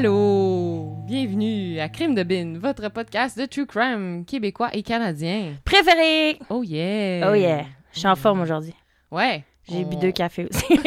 [0.00, 0.94] Allô!
[1.06, 5.54] Bienvenue à Crime de Bin, votre podcast de True Crime québécois et canadien.
[5.64, 6.38] Préféré!
[6.50, 7.30] Oh yeah!
[7.30, 7.64] Oh yeah!
[7.94, 8.74] Je suis en forme aujourd'hui.
[9.10, 9.42] Ouais.
[9.66, 10.66] J'ai on- bu deux cafés aussi.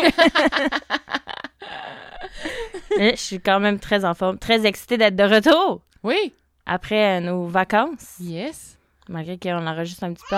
[2.99, 6.31] Mais je suis quand même très en forme, très excitée d'être de retour Oui!
[6.67, 8.17] après euh, nos vacances.
[8.19, 8.77] Yes!
[9.07, 10.35] Malgré qu'on enregistre un petit peu.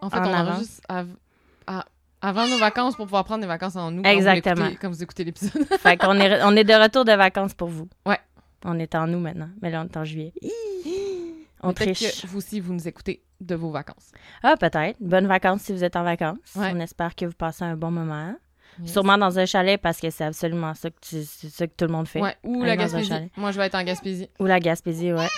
[0.00, 0.48] En fait, En on avance.
[0.54, 1.14] enregistre av-
[2.22, 4.02] avant nos vacances pour pouvoir prendre des vacances en nous.
[4.04, 4.70] Exactement.
[4.80, 5.64] Quand vous, écoutez l'épisode.
[5.80, 7.88] Fait qu'on est, on est de retour de vacances pour vous.
[8.06, 8.18] Ouais.
[8.64, 10.32] On est en nous maintenant, mais là on est en juillet.
[11.62, 12.22] On triche.
[12.22, 14.10] que vous aussi, vous nous écoutez de vos vacances.
[14.42, 14.96] Ah, peut-être.
[15.00, 16.38] Bonnes vacances si vous êtes en vacances.
[16.56, 16.70] Ouais.
[16.74, 18.34] On espère que vous passez un bon moment.
[18.80, 18.92] Yes.
[18.92, 21.92] Sûrement dans un chalet parce que c'est absolument ça que, tu- ça que tout le
[21.92, 22.20] monde fait.
[22.20, 23.12] Ouais, ou la Gaspésie.
[23.36, 24.28] Moi, je vais être en Gaspésie.
[24.40, 25.28] Ou la Gaspésie, ouais.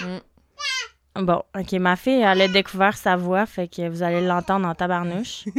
[1.16, 1.24] Mm.
[1.24, 4.74] Bon, OK, ma fille, elle a découvert sa voix, fait que vous allez l'entendre en
[4.74, 5.44] tabarnouche.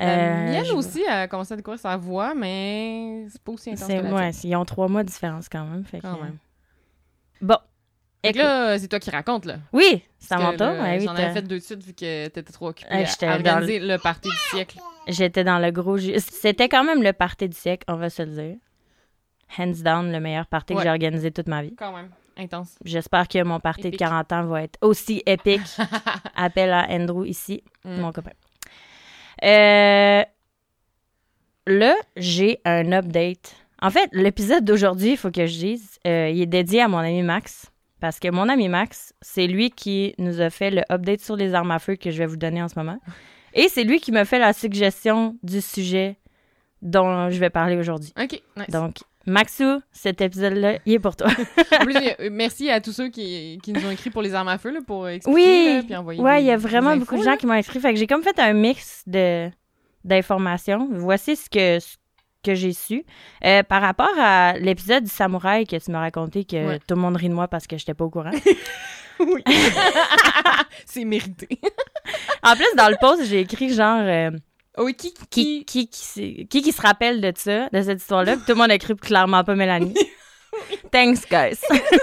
[0.00, 3.70] La Euh, mienne je- aussi a commencé à découvrir sa voix, mais c'est pas aussi
[3.70, 5.84] intense que la ouais, ils ont trois mois de différence quand même.
[5.84, 6.36] Fait Quand que- même.
[7.40, 7.56] Bon.
[8.22, 8.42] Écoute.
[8.42, 9.56] là, c'est toi qui racontes, là.
[9.72, 10.66] Oui, c'est à mon tour.
[10.66, 13.06] ouais, oui, J'en avais fait deux de suite vu que t'étais trop occupée Hey, à-
[13.06, 14.78] j'étais à dans organiser le party du siècle.
[15.06, 15.96] J'étais dans le gros...
[15.98, 18.56] ju- C'était quand même le party du siècle, on va se le dire.
[19.58, 20.78] Hands down, le meilleur party Ouais.
[20.78, 21.74] que j'ai organisé toute ma vie.
[21.76, 22.10] Quand même.
[22.36, 22.76] Intense.
[22.84, 23.92] J'espère que mon party Épique.
[23.94, 25.60] de 40 ans va être aussi épique.
[26.36, 28.00] Appel à Andrew ici, Mm.
[28.00, 28.32] mon copain.
[29.44, 30.22] Euh,
[31.66, 33.56] là, j'ai un update.
[33.80, 36.98] En fait, l'épisode d'aujourd'hui, il faut que je dise, euh, il est dédié à mon
[36.98, 37.70] ami Max.
[38.00, 41.54] Parce que mon ami Max, c'est lui qui nous a fait le update sur les
[41.54, 42.98] armes à feu que je vais vous donner en ce moment.
[43.54, 46.16] Et c'est lui qui m'a fait la suggestion du sujet
[46.80, 48.12] dont je vais parler aujourd'hui.
[48.20, 48.40] OK.
[48.56, 48.70] Nice.
[48.70, 51.28] Donc, Maxou, cet épisode-là, il est pour toi.
[51.80, 51.94] En plus,
[52.30, 54.80] merci à tous ceux qui, qui nous ont écrit pour les armes à feu, là,
[54.86, 57.32] pour expliquer, Oui, là, puis envoyer ouais, il y a vraiment infos, beaucoup de là.
[57.32, 57.78] gens qui m'ont écrit.
[57.80, 59.50] Fait que j'ai comme fait un mix de
[60.04, 60.88] d'informations.
[60.92, 61.96] Voici ce que, ce
[62.42, 63.04] que j'ai su.
[63.44, 66.78] Euh, par rapport à l'épisode du samouraï que tu m'as raconté que Ouais.
[66.78, 68.30] tout le monde rit de moi parce que j'étais pas au courant.
[69.20, 69.42] Oui.
[70.86, 71.48] c'est mérité.
[72.44, 74.30] en plus, dans le post, j'ai écrit genre euh,
[74.78, 75.88] Oh, oui, qui, qui, qui...
[75.88, 78.36] qui, qui, se rappelle de ça, de cette histoire-là?
[78.36, 79.94] Tout le monde a écrit clairement pas Mélanie.
[80.92, 81.56] Thanks, guys.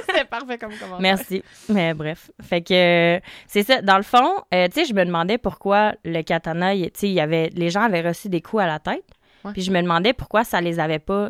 [0.08, 1.00] C'était parfait comme commentaire.
[1.00, 1.44] Merci.
[1.70, 2.32] Mais bref.
[2.42, 3.82] Fait que euh, c'est ça.
[3.82, 7.14] Dans le fond, euh, tu sais, je me demandais pourquoi le katana, tu sais, il
[7.14, 9.06] y avait, les gens avaient reçu des coups à la tête.
[9.54, 11.30] Puis je me demandais pourquoi ça les avait pas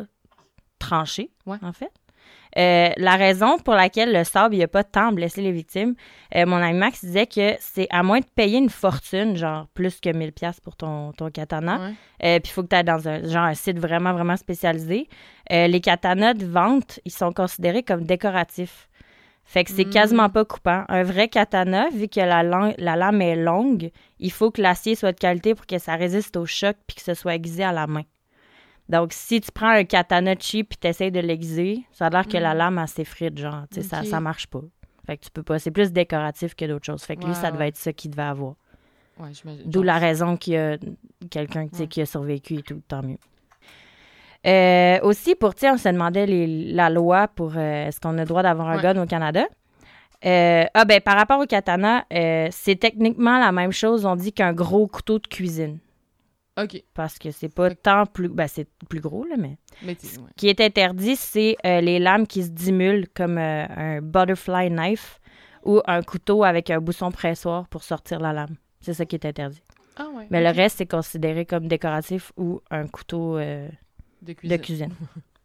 [0.78, 1.58] tranchés, Ouais.
[1.62, 1.90] en fait.
[2.56, 5.94] Euh, la raison pour laquelle le sable, il a pas tant blessé les victimes,
[6.34, 10.00] euh, mon ami Max disait que c'est à moins de payer une fortune, genre plus
[10.00, 11.92] que 1000 pièces pour ton, ton katana, Ouais.
[12.24, 15.08] euh, puis il faut que tu ailles dans un, genre, un site vraiment, vraiment spécialisé.
[15.50, 18.88] Les katanas de vente, ils sont considérés comme décoratifs.
[19.44, 19.90] Fait que c'est Mm.
[19.90, 20.84] quasiment pas coupant.
[20.88, 24.96] Un vrai katana, vu que la, lan- la lame est longue, il faut que l'acier
[24.96, 27.70] soit de qualité pour que ça résiste au choc puis que ce soit aiguisé à
[27.72, 28.02] la main.
[28.88, 32.36] Donc, si tu prends un katana cheap puis t'essayes de l'aiguiser, ça a l'air que
[32.36, 32.58] la Mm.
[32.58, 33.64] lame, elle s'effrite, genre.
[33.72, 34.60] Tu sais, ça, ça marche pas.
[35.06, 35.58] Fait que tu peux pas.
[35.58, 37.02] C'est plus décoratif que d'autres choses.
[37.02, 38.54] Fait que lui, ça devait être ça qu'il devait avoir.
[39.18, 39.30] Ouais.
[39.64, 40.76] D'où la raison qu'il y a
[41.30, 41.86] quelqu'un Ouais.
[41.88, 43.18] qui a survécu et tout, tant mieux.
[44.46, 48.20] Euh, aussi, pour, tu on se demandait les- la loi pour euh, est-ce qu'on a
[48.20, 48.82] le droit d'avoir un Ouais.
[48.82, 49.44] gun au Canada?
[50.24, 52.04] Euh, ah, ben, par rapport au katana,
[52.50, 55.78] c'est techniquement la même chose, on dit qu'un gros couteau de cuisine.
[56.58, 56.82] OK.
[56.94, 58.28] Parce que c'est pas tant plus.
[58.28, 59.58] Ben, c'est plus gros, là, mais.
[59.82, 59.96] Mais ouais.
[60.00, 64.70] Ce qui est interdit, c'est euh, les lames qui se dimulent comme euh, un butterfly
[64.70, 65.20] knife
[65.64, 68.56] ou un couteau avec un bousson pressoir pour sortir la lame.
[68.80, 69.62] C'est ça qui est interdit.
[69.96, 70.26] Ah ouais.
[70.30, 73.68] Mais le reste, c'est considéré comme décoratif ou un couteau euh,
[74.22, 74.92] De de cuisine.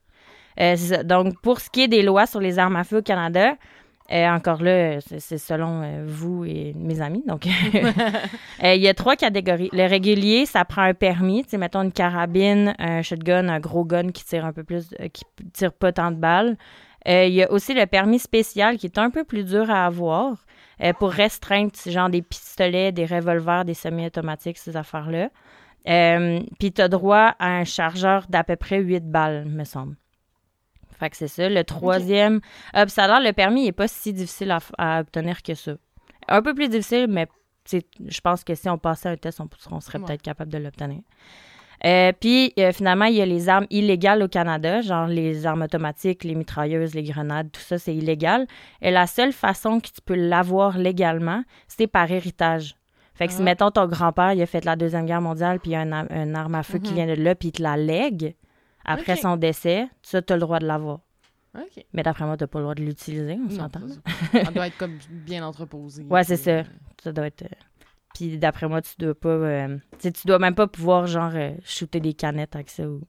[0.57, 1.03] ça.
[1.03, 3.55] Donc, pour ce qui est des lois sur les armes à feu au Canada,
[4.11, 7.23] euh, encore là, c'est selon euh, vous et mes amis.
[7.25, 7.47] Donc,
[8.63, 9.69] euh, il y a trois catégories.
[9.71, 11.43] Le régulier, ça prend un permis.
[11.43, 14.89] Tu sais, mettons une carabine, un shotgun, un gros gun qui tire un peu plus,
[15.13, 15.23] qui
[15.53, 16.57] tire pas tant de balles.
[17.05, 20.45] Il y a aussi le permis spécial qui est un peu plus dur à avoir
[20.99, 25.29] pour restreindre, genre des pistolets, des revolvers, des semi-automatiques, ces affaires-là.
[26.59, 29.95] Puis tu as droit à un chargeur d'à peu près 8 balles, me semble.
[31.01, 31.49] Fait que c'est ça.
[31.49, 32.41] Le troisième,
[32.73, 35.71] ah, puis ça a l'air, le permis n'est pas si difficile à, obtenir que ça.
[36.27, 37.27] Un peu plus difficile, mais
[37.71, 40.05] je pense que si on passait un test, on, on serait Ouais.
[40.05, 41.01] peut-être capable de l'obtenir.
[41.83, 45.63] Euh, puis euh, finalement, il y a les armes illégales au Canada, genre les armes
[45.63, 48.45] automatiques, les mitrailleuses, les grenades, tout ça, c'est illégal.
[48.83, 52.75] Et la seule façon que tu peux l'avoir légalement, c'est par héritage.
[53.15, 53.45] Fait que si, Ah.
[53.45, 55.91] mettons, ton grand-père, il a fait la Deuxième Guerre mondiale, puis il y a un,
[55.91, 56.95] un arme à feu qui Mhm.
[56.95, 58.35] vient de là, puis il te la lègue,
[58.85, 60.99] après son décès, ça, tu as le droit de l'avoir.
[61.93, 63.81] Mais d'après moi, tu pas le droit de l'utiliser, on s'entend.
[63.87, 64.51] ça.
[64.51, 66.03] Doit être comme bien entreposé.
[66.03, 66.51] Ouais, c'est ça.
[66.51, 66.63] euh,
[67.03, 67.41] Ça doit être.
[67.43, 67.47] euh,
[68.15, 69.29] Puis d'après moi, tu dois pas.
[69.29, 73.01] euh, tu dois même pas pouvoir, genre, euh, shooter des canettes avec ça ou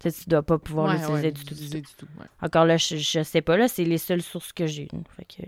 [0.00, 1.54] Tu tu dois pas pouvoir Ouais, l'utiliser ouais, du tout.
[1.54, 2.06] du l'utiliser du tout.
[2.20, 2.26] ouais.
[2.26, 2.44] tout.
[2.44, 4.88] Encore là, je, je sais pas, là, c'est les seules sources que j'ai.
[5.16, 5.42] Fait que,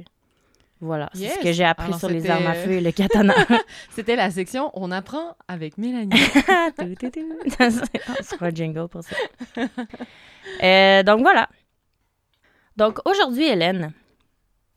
[0.81, 3.35] voilà, c'est ce que j'ai appris Alors, sur les armes à feu et le katana.
[3.91, 6.11] C'était la section On apprend avec Mélanie.
[6.79, 7.38] Tout, tout, tout.
[7.61, 9.15] On se fera un jingle pour ça.
[10.62, 11.49] Euh, donc voilà.
[12.77, 13.93] Donc aujourd'hui, Hélène,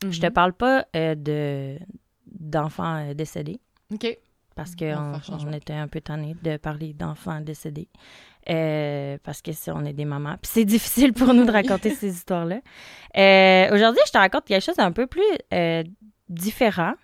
[0.08, 0.32] je te Mhm.
[0.32, 1.78] parle pas euh, de
[2.26, 3.60] d'enfants euh, décédés
[3.92, 4.18] OK.
[4.54, 7.88] parce qu'on on était un peu tannés de parler d'enfants décédés.
[8.50, 10.36] Euh, parce que ça, on est des mamans.
[10.42, 12.60] Puis c'est difficile pour nous de raconter ces histoires-là.
[13.16, 15.82] Euh, Aujourd'hui, je te raconte quelque chose d'un peu plus euh,
[16.28, 16.94] différent.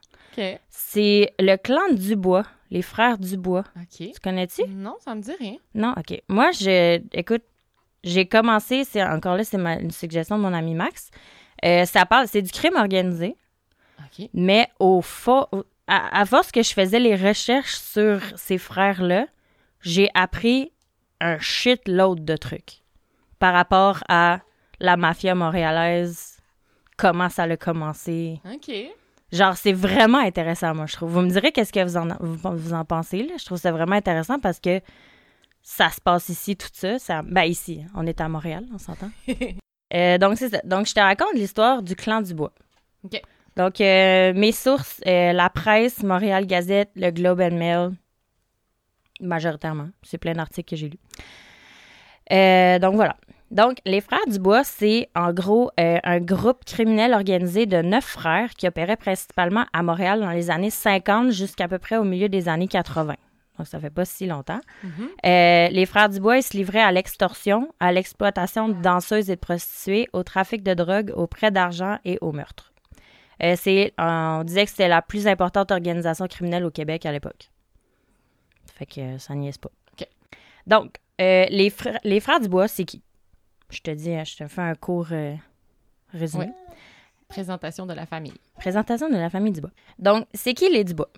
[0.70, 3.64] C'est le clan Dubois, les frères Dubois.
[3.76, 3.98] OK.
[3.98, 4.62] Tu connais-tu?
[4.68, 5.56] Non, ça me dit rien.
[5.74, 6.18] Non, OK.
[6.28, 7.42] Moi, je, écoute,
[8.04, 11.10] j'ai commencé, c'est encore là, c'est une suggestion de mon ami Max.
[11.62, 13.36] Ça parle, c'est du crime organisé,
[13.98, 14.28] OK.
[14.32, 15.46] mais au fond,
[15.86, 19.26] à, à force que je faisais les recherches sur ces frères-là,
[19.82, 20.72] j'ai appris
[21.20, 22.82] un shitload de trucs
[23.38, 24.40] par rapport à
[24.80, 26.38] la mafia montréalaise,
[26.96, 28.40] comment ça a commencé.
[28.44, 28.72] OK.
[29.32, 31.10] Genre, c'est vraiment intéressant, moi, je trouve.
[31.12, 33.34] Vous me direz qu'est-ce que vous en, vous, vous en pensez, là.
[33.38, 34.80] Je trouve ça vraiment intéressant parce que
[35.62, 36.98] ça se passe ici, tout ça.
[36.98, 39.10] ça ben, ici, on est à Montréal, on s'entend.
[39.92, 40.60] Euh, donc, c'est ça.
[40.62, 42.52] Donc, je te raconte l'histoire du clan du bois.
[43.02, 43.20] OK.
[43.56, 47.90] Donc, euh, mes sources, euh, la presse, Montréal Gazette, le Globe and Mail,
[49.20, 49.88] majoritairement.
[50.02, 50.98] C'est plein d'articles que j'ai lus.
[52.32, 53.16] Euh, donc, voilà.
[53.50, 58.50] Donc, les Frères Dubois, c'est en gros euh, un groupe criminel organisé de neuf frères
[58.50, 62.48] qui opérait principalement à Montréal dans les années 50 jusqu'à peu près au milieu des
[62.48, 63.16] années 80.
[63.58, 64.60] Donc, ça fait pas si longtemps.
[64.84, 65.08] Mhm.
[65.26, 69.40] Euh, les Frères Dubois, ils se livraient à l'extorsion, à l'exploitation de danseuses et de
[69.40, 72.72] prostituées, au trafic de drogue, au prêt d'argent et au meurtre.
[73.42, 77.50] Euh, c'est, on disait que c'était la plus importante organisation criminelle au Québec à l'époque.
[78.74, 79.70] Fait que euh, ça niaise pas.
[80.66, 83.02] Donc, euh, les, frères, les Frères Dubois, c'est qui?
[83.70, 85.34] Je te dis, hein, je te fais un court euh,
[86.12, 86.50] résumé.
[87.28, 88.34] Présentation de la famille.
[88.56, 89.70] Présentation de la famille Dubois.
[89.98, 91.08] Donc, c'est qui les Dubois?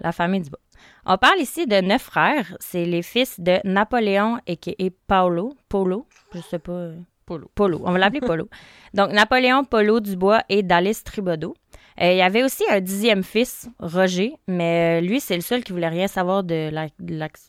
[0.00, 0.60] La famille Dubois.
[1.04, 2.56] On parle ici de neuf frères.
[2.60, 5.54] C'est les fils de Napoléon et, et Paolo.
[5.68, 6.06] Polo.
[6.34, 6.72] Je sais pas.
[6.72, 7.50] euh, Polo.
[7.54, 7.80] Polo.
[7.84, 8.48] On va l'appeler Polo.
[8.94, 11.54] Donc, Napoléon Polo Dubois et Dallas Tribodeau.
[12.00, 15.62] Euh, il y avait aussi un dixième fils, Roger, mais euh, lui, c'est le seul
[15.62, 16.70] qui voulait rien savoir de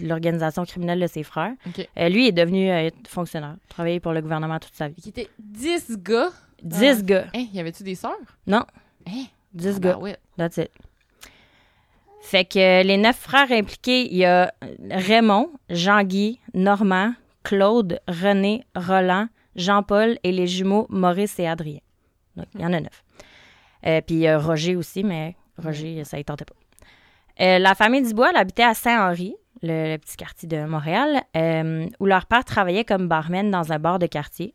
[0.02, 1.54] l'organisation criminelle de ses frères.
[1.98, 5.02] Euh, lui est devenu euh, fonctionnaire, travaillé pour le gouvernement toute sa vie.
[5.02, 6.30] Qui était 10 gars.
[6.62, 7.02] Dix Ah.
[7.04, 7.26] gars.
[7.36, 8.12] Hein, y avait-tu des sœurs?
[8.48, 8.64] Non,
[9.08, 9.26] Hein?
[9.54, 10.00] dix Ah, gars.
[10.02, 10.16] ben.
[10.38, 10.72] That's it.
[12.22, 14.54] Fait que les neuf frères impliqués, il y a
[14.90, 17.14] Raymond, Jean-Guy, Normand,
[17.44, 21.80] Claude, René, Roland, Jean-Paul et les jumeaux Maurice et Adrien.
[22.38, 23.03] Donc, il y en a neuf.
[23.86, 26.56] Euh, puis a Roger aussi, mais Roger, ça ne tentait pas.
[27.42, 31.88] Euh, la famille Dubois, elle habitait à Saint-Henri, le, le petit quartier de Montréal, euh,
[32.00, 34.54] où leur père travaillait comme barman dans un bar de quartier.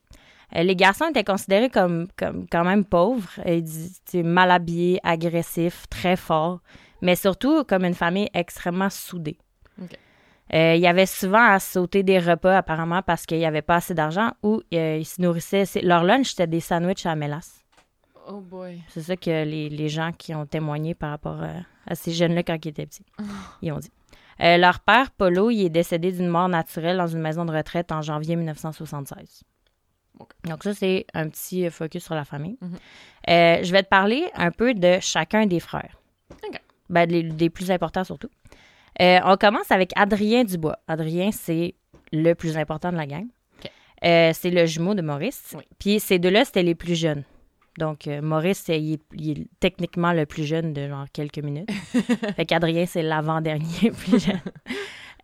[0.56, 3.60] Euh, les garçons étaient considérés comme, comme quand même pauvres, euh,
[4.06, 6.60] sais, mal habillés, agressifs, très forts,
[7.02, 9.38] mais surtout comme une famille extrêmement soudée.
[9.82, 9.98] OK.
[10.54, 13.76] Euh, il y avait souvent à sauter des repas apparemment parce qu'il n'y avait pas
[13.76, 15.64] assez d'argent ou euh, ils se nourrissaient.
[15.82, 17.57] Leur lunch, c'était des sandwichs à la mélasse.
[18.30, 18.82] Oh boy.
[18.88, 21.52] C'est ça que les, les gens qui ont témoigné par rapport à,
[21.86, 23.06] à ces jeunes-là quand ils étaient petits,
[23.62, 23.90] ils ont dit.
[24.40, 27.90] Euh, leur père, Polo, il est décédé d'une mort naturelle dans une maison de retraite
[27.90, 29.42] en janvier 1976.
[30.20, 30.28] Ok.
[30.44, 32.56] Donc ça, c'est un petit euh, focus sur la famille.
[32.60, 32.76] Mhm.
[33.30, 35.96] Euh, je vais te parler un peu de chacun des frères.
[36.46, 36.60] Ok.
[36.88, 38.30] Ben, des, des plus importants surtout.
[39.00, 40.78] Euh, on commence avec Adrien Dubois.
[40.88, 41.74] Adrien, c'est
[42.12, 43.26] le plus important de la gang.
[43.58, 43.70] Ok.
[44.04, 45.54] Euh, c'est le jumeau de Maurice.
[45.56, 45.64] Oui.
[45.78, 47.24] Puis ces deux-là, c'était les plus jeunes.
[47.78, 51.70] Donc, euh, Maurice, il est, il est techniquement le plus jeune de genre quelques minutes.
[52.36, 54.40] fait qu'Adrien, c'est l'avant-dernier plus jeune.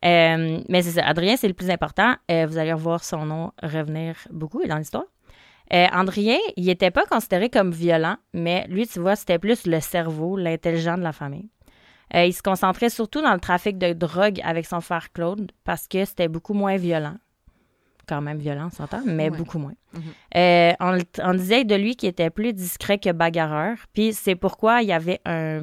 [0.04, 2.14] Euh, mais c'est ça, Adrien, c'est le plus important.
[2.30, 5.06] Euh, vous allez revoir son nom revenir beaucoup dans l'histoire.
[5.72, 9.80] Euh, Adrien, il n'était pas considéré comme violent, mais lui, tu vois, c'était plus le
[9.80, 11.48] cerveau, l'intelligent de la famille.
[12.14, 16.04] Il se concentrait surtout dans le trafic de drogue avec son frère Claude parce que
[16.04, 17.16] c'était beaucoup moins violent.
[18.06, 19.36] Quand même violent, on s'entend, mais Ouais.
[19.38, 19.74] beaucoup moins.
[19.94, 20.02] Mhm.
[20.36, 20.72] Euh,
[21.22, 24.92] on, disait de lui qu'il était plus discret que bagarreur, puis c'est pourquoi il y
[24.92, 25.62] avait un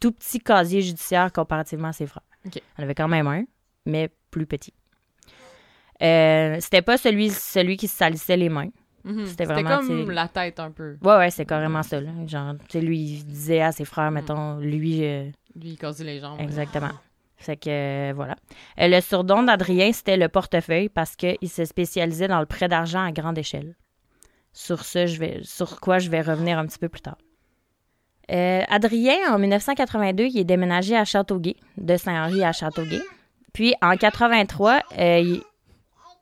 [0.00, 2.22] tout petit casier judiciaire comparativement à ses frères.
[2.46, 2.60] OK.
[2.78, 3.44] On avait quand même un,
[3.86, 4.72] mais plus petit.
[6.02, 8.68] Euh, c'était pas celui, celui qui se salissait les mains.
[9.04, 9.26] Mhm.
[9.26, 10.96] C'était C'était vraiment, comme la tête un peu.
[11.02, 12.00] Ouais, ouais, c'est carrément ça.
[12.00, 12.10] Là.
[12.26, 15.24] Genre, tu sais, lui, il disait à ses frères, mettons, lui, euh,
[15.56, 16.40] Lui, il cassait les jambes.
[16.40, 16.90] exactement.
[17.42, 18.36] Fait que, euh, voilà.
[18.80, 23.04] Euh, le surnom d'Adrien, c'était le portefeuille parce qu'il se spécialisait dans le prêt d'argent
[23.04, 23.74] à grande échelle.
[24.52, 27.18] Sur ce, je vais, sur quoi je vais revenir un petit peu plus tard.
[28.30, 33.02] Euh, Adrien, en 1982, il est déménagé à Châteauguay, de Saint-Henri à Châteauguay.
[33.52, 35.38] Puis, en 83, euh,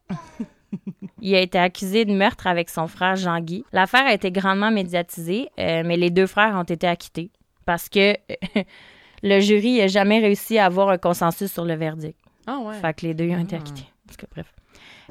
[1.20, 1.34] il...
[1.34, 3.64] A été accusé de meurtre avec son frère Jean-Guy.
[3.72, 7.30] L'affaire a été grandement médiatisée, mais les deux frères ont été acquittés
[7.66, 8.14] parce que
[9.22, 12.18] le jury n'a jamais réussi à avoir un consensus sur le verdict.
[12.46, 12.74] Ah ouais.
[12.74, 13.60] Fait que les deux ils ont été Ah.
[13.60, 13.86] acquittés.
[14.08, 14.52] En tout cas, bref.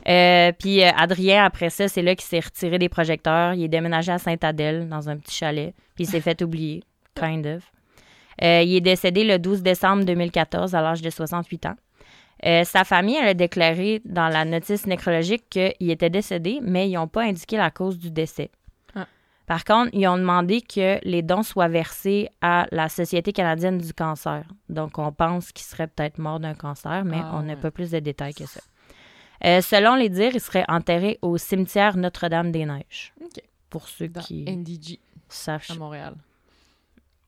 [0.08, 3.54] Euh, puis euh, Adrien, après ça, c'est là qu'il s'est retiré des projecteurs.
[3.54, 5.74] Il est déménagé à Sainte-Adèle, dans un petit chalet.
[5.96, 6.84] Puis il s'est fait oublier,
[7.16, 7.64] kind of.
[8.42, 11.76] Euh, il est décédé le 12 décembre 2014 à l'âge de 68 ans.
[12.64, 17.10] Sa famille, elle a déclaré dans la notice nécrologique qu'il était décédé, mais ils n'ont
[17.10, 18.50] pas indiqué la cause du décès.
[19.50, 23.94] Par contre, ils ont demandé que les dons soient versés à la Société canadienne du
[23.96, 24.44] cancer.
[24.70, 27.60] Donc, on pense qu'il serait peut-être mort d'un cancer, mais Ah, on n'a ouais.
[27.60, 28.62] pas plus de détails que ça.
[29.44, 33.12] Euh, selon les dires, il serait enterré au cimetière Notre-Dame-des-Neiges.
[33.72, 35.66] Pour ceux Dans qui NDG savent.
[35.70, 36.14] à Montréal.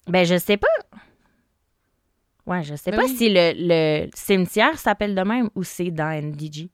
[0.07, 0.67] Ben, je sais pas.
[2.45, 3.15] Ouais, je sais Ben pas oui.
[3.17, 6.69] si le, le cimetière s'appelle de même ou c'est dans NDG.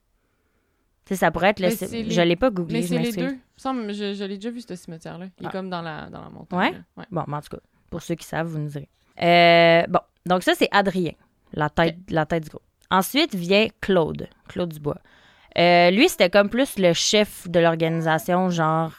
[1.07, 1.69] Sais, ça pourrait être le.
[1.69, 2.79] C'est les- Je l'ai pas googlé.
[2.79, 3.37] Mais je c'est les deux.
[3.55, 5.27] Semble- Je, je l'ai déjà vu, ce cimetière-là.
[5.39, 5.51] Il est Ah.
[5.51, 6.83] comme dans la, dans la montagne.
[6.97, 7.05] Ouais?
[7.11, 8.89] Bon, mais en tout cas, pour ceux qui savent, vous nous direz.
[9.21, 11.13] Euh, bon, donc ça, c'est Adrien,
[11.53, 12.61] la tête, la tête du groupe.
[12.91, 14.97] Ensuite vient Claude, Claude Dubois.
[15.57, 18.91] Euh, lui, c'était comme plus le chef de l'organisation, genre.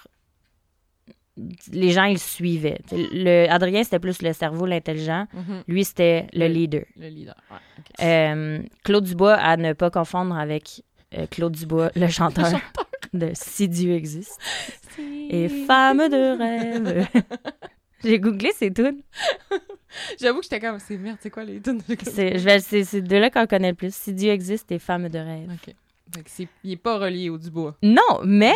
[1.71, 2.81] Les gens, ils suivaient.
[2.91, 5.27] Le, Adrien, c'était plus le cerveau, l'intelligent.
[5.33, 5.63] Mhm.
[5.69, 6.83] Lui, c'était le Le- leader.
[6.97, 7.37] Le leader.
[7.51, 8.05] Ouais.
[8.05, 10.83] Euh, Claude Dubois, à ne pas confondre avec
[11.17, 12.51] euh, Claude Dubois, le chanteur
[13.13, 14.39] de Si Dieu existe.
[15.31, 17.07] Et femme de rêve.
[18.05, 19.01] J'ai googlé ces tunes.
[20.21, 23.71] J'avoue que j'étais comme, c'est merde, c'est quoi les tunes C'est de là qu'on connaît
[23.71, 23.95] le plus.
[23.95, 25.51] Si Dieu existe et femme de rêve.
[25.53, 25.75] Ok.
[26.27, 27.77] C'est- il est pas relié au Dubois.
[27.83, 28.55] Non, mais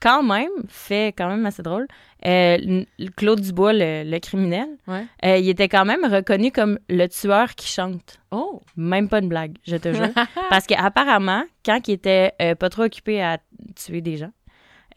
[0.00, 1.86] quand même, fait quand même assez drôle.
[2.26, 2.84] euh,
[3.16, 5.06] Claude Dubois, le, le criminel, Ouais.
[5.24, 8.20] euh, il était quand même reconnu comme le tueur qui chante.
[8.30, 8.62] Oh!
[8.76, 10.08] Même pas une blague, je te jure.
[10.50, 13.38] Parce qu'apparemment, quand il était euh, pas trop occupé à
[13.76, 14.32] tuer des gens,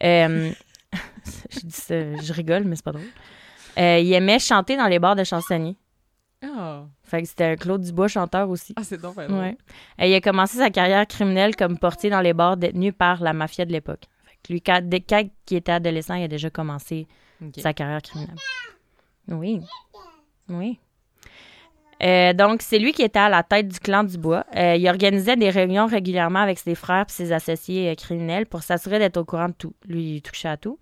[0.00, 3.06] je dis ça, je rigole, mais c'est pas drôle.
[3.76, 5.76] Il aimait chanter dans les bars de chansonniers.
[6.44, 6.84] Ah!
[7.04, 8.74] Fait que c'était un Claude Dubois chanteur aussi.
[8.76, 9.56] Ah, c'est donc Ouais.
[9.98, 13.64] Il a commencé sa carrière criminelle comme portier dans les bars détenus par la mafia
[13.64, 14.04] de l'époque.
[14.48, 17.06] Lui, quand, dès quand il était adolescent, il a déjà commencé
[17.58, 18.36] sa carrière criminelle.
[19.28, 19.60] Oui.
[20.48, 20.78] Oui.
[22.02, 24.44] Euh, donc, c'est lui qui était à la tête du clan Dubois.
[24.56, 28.62] Euh, il organisait des réunions régulièrement avec ses frères et ses associés euh, criminels pour
[28.62, 29.74] s'assurer d'être au courant de tout.
[29.86, 30.78] Lui, il touchait à tout.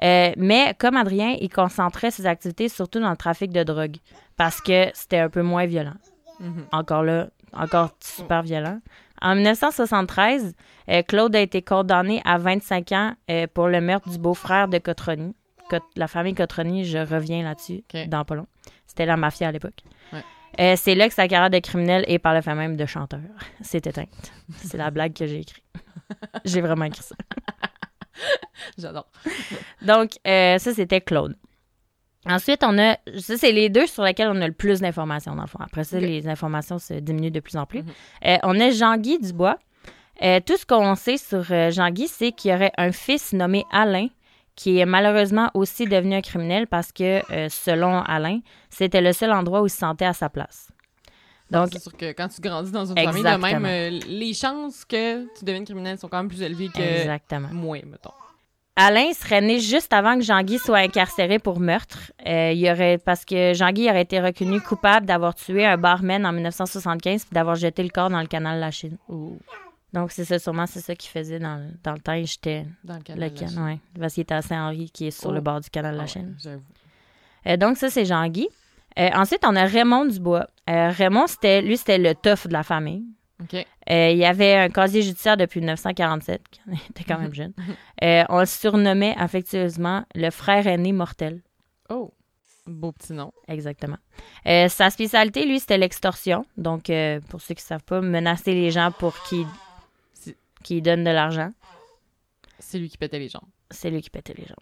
[0.00, 3.96] Mais comme Adrien, il concentrait ses activités surtout dans le trafic de drogue
[4.36, 5.94] parce que c'était un peu moins violent.
[6.40, 6.66] Mhm.
[6.72, 8.80] Encore là, encore super violent.
[9.22, 10.54] En 1973,
[10.88, 14.78] euh, Claude a été condamné à 25 ans euh, pour le meurtre du beau-frère de
[14.78, 15.34] Cotroni.
[15.70, 18.46] Cot- la famille Cotroni, je reviens là-dessus dans pas long.
[18.86, 19.80] C'était la mafia à l'époque.
[20.12, 20.22] Ouais.
[20.60, 23.20] Euh, c'est là que sa carrière de criminel et par le fait même de chanteur
[23.60, 24.08] s'est éteinte.
[24.56, 25.64] C'est la blague que j'ai écrite.
[26.44, 27.14] J'ai vraiment écrit ça.
[28.78, 29.06] J'adore.
[29.82, 31.36] Donc, ça, c'était Claude.
[32.26, 32.96] Ensuite, on a.
[33.18, 35.58] Ça, c'est les deux sur lesquels on a le plus d'informations, dans le fond.
[35.60, 37.82] Après ça, les informations se diminuent de plus en plus.
[37.82, 37.88] Mhm.
[38.26, 39.58] Euh, on a Jean-Guy Dubois.
[40.22, 43.64] Euh, tout ce qu'on sait sur euh, Jean-Guy, c'est qu'il y aurait un fils nommé
[43.72, 44.08] Alain
[44.56, 48.40] qui est malheureusement aussi devenu un criminel parce que, euh, selon Alain,
[48.70, 50.68] c'était le seul endroit où il se sentait à sa place.
[51.50, 54.84] Donc, c'est sûr que quand tu grandis dans une famille de même, euh, les chances
[54.84, 57.48] que tu deviennes criminel sont quand même plus élevées que exactement.
[57.52, 58.12] moi, mettons.
[58.76, 62.12] Alain serait né juste avant que Jean-Guy soit incarcéré pour meurtre.
[62.26, 66.32] Euh, il aurait, parce que Jean-Guy aurait été reconnu coupable d'avoir tué un barman en
[66.32, 68.96] 1975 puis d'avoir jeté le corps dans le canal de la Chine.
[69.08, 69.38] Ou
[69.94, 72.12] Donc, c'est ça, sûrement, c'est ça qu'il faisait dans, le- dans le temps.
[72.12, 73.18] Il jetait dans le canal.
[73.18, 73.62] de la canal, Chine.
[73.64, 73.78] ouais.
[73.98, 75.32] Parce qu'il était à Saint-Henri, qui est sur Oh.
[75.32, 76.36] le bord du canal de la Ah ouais, Chine.
[76.42, 76.62] J'avoue.
[77.46, 78.48] Euh, donc, ça, c'est Jean-Guy.
[78.98, 80.46] Euh, ensuite, on a Raymond Dubois.
[80.68, 83.04] Euh, Raymond, c'était, lui, c'était le tough de la famille.
[83.42, 83.54] OK.
[83.90, 86.40] Euh, il avait un casier judiciaire depuis 1947.
[86.68, 87.52] Il était quand même jeune.
[88.02, 91.40] Euh, on le surnommait affectueusement le frère aîné mortel.
[91.88, 92.12] Oh!
[92.66, 93.32] Beau petit nom.
[93.48, 93.96] Exactement.
[94.46, 96.44] Euh, sa spécialité, lui, c'était l'extorsion.
[96.56, 99.46] Donc, euh, pour ceux qui ne savent pas, menacer les gens pour qu'ils
[100.64, 101.50] Qu'ils donnent de l'argent.
[102.58, 103.48] C'est lui qui pétait les jambes.
[103.70, 104.54] C'est lui qui pétait les gens.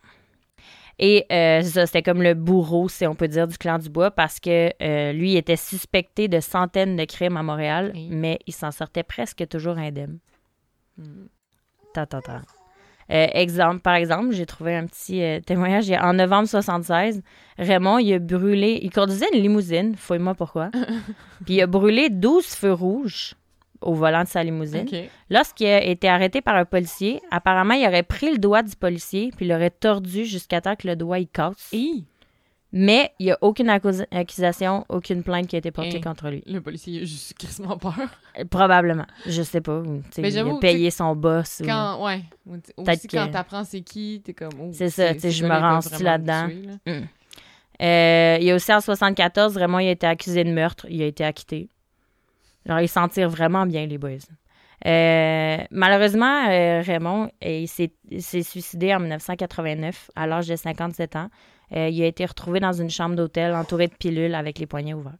[0.98, 3.88] Et euh, c'est ça, c'était comme le bourreau, si on peut dire, du clan du
[3.88, 8.08] bois, parce que euh, lui était suspecté de centaines de crimes à Montréal, Oui.
[8.10, 10.18] mais il s'en sortait presque toujours indemne.
[10.98, 11.26] Hmm.
[11.94, 12.42] Ta, ta, ta.
[13.10, 15.90] Euh, exemple, par exemple, j'ai trouvé un petit euh, témoignage.
[15.90, 17.22] En novembre 76,
[17.58, 18.78] Raymond, il a brûlé...
[18.82, 20.70] Il conduisait une limousine, fouille-moi pourquoi.
[21.44, 23.34] Puis il a brûlé 12 feux rouges
[23.82, 24.86] au volant de sa limousine.
[25.30, 29.30] Lorsqu'il a été arrêté par un policier, apparemment, il aurait pris le doigt du policier
[29.36, 31.68] puis il l'aurait tordu jusqu'à temps que le doigt il casse.
[31.72, 32.04] Hi!
[32.74, 36.00] Mais il n'y a aucune accus- accusation, aucune plainte qui a été portée Hein?
[36.00, 36.42] contre lui.
[36.46, 37.92] Le policier a juste crissement peur.
[38.38, 39.04] Euh, Probablement.
[39.26, 39.82] Je sais pas.
[40.16, 41.60] Mais il a payé son boss.
[41.62, 42.22] Quand, ouais.
[42.46, 44.52] Ou Aussi, quand que- t'apprends c'est qui, t'es comme.
[44.58, 46.48] oh, C'est ça, tu sais, je me me là-dedans?
[46.86, 46.92] là.
[47.82, 50.86] Euh, il y a aussi en 74, Raymond il a été accusé de meurtre.
[50.88, 51.68] Il a été acquitté.
[52.66, 54.18] Genre, ils s'en tirent vraiment bien, les boys.
[54.86, 61.28] Euh, malheureusement, euh, Raymond, euh, il s'est suicidé en 1989 à l'âge de 57 ans.
[61.74, 64.94] Euh, il a été retrouvé dans une chambre d'hôtel entouré de pilules avec les poignets
[64.94, 65.16] ouverts.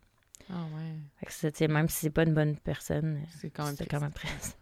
[0.51, 0.97] Ah ouais.
[1.19, 3.77] Fait que ça, tu sais, même si c'est pas une bonne personne, C'est quand même
[3.89, 4.59] quand même triste.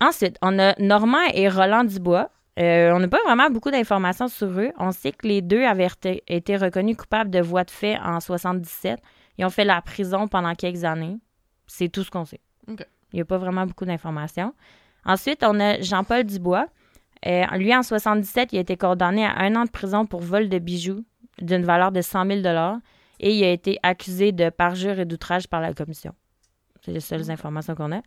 [0.00, 2.30] Ensuite, on a Normand et Roland Dubois.
[2.56, 4.72] On n'a pas vraiment beaucoup d'informations sur eux.
[4.78, 8.20] On sait que les deux avaient été, été reconnus coupables de voies de fait en
[8.20, 8.98] 77.
[9.38, 11.18] Ils ont fait la prison pendant quelques années.
[11.66, 12.40] C'est tout ce qu'on sait.
[12.68, 12.76] Il
[13.14, 14.54] n'y a pas vraiment beaucoup d'informations.
[15.04, 16.66] Ensuite, on a Jean-Paul Dubois.
[17.26, 20.48] Euh, lui, en 77, il a été condamné à un an de prison pour vol
[20.48, 21.04] de bijoux
[21.40, 22.78] d'une valeur de 100 000
[23.20, 26.14] et il a été accusé de parjure et d'outrage par la commission.
[26.82, 28.02] C'est les seules informations qu'on a.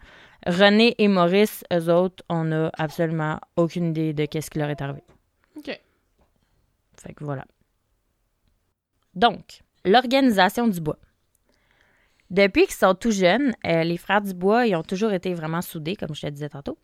[0.46, 4.82] René et Maurice, eux autres, on n'a absolument aucune idée de qu'est-ce qui leur est
[4.82, 5.02] arrivé.
[5.58, 5.82] OK.
[6.98, 7.46] Fait que voilà.
[9.16, 11.00] Donc, l'organisation du bois.
[12.30, 15.96] Depuis qu'ils sont tout jeunes, euh, les frères Dubois, ils ont toujours été vraiment soudés,
[15.96, 16.78] comme je te disais tantôt.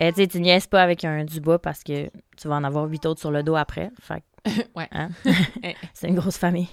[0.00, 2.84] Euh, tu sais, tu niaises pas avec un Dubois parce que tu vas en avoir
[2.86, 3.90] huit autres sur le dos après.
[4.00, 4.88] Fait que, Ouais.
[4.92, 5.08] hein?
[5.94, 6.68] C'est une grosse famille.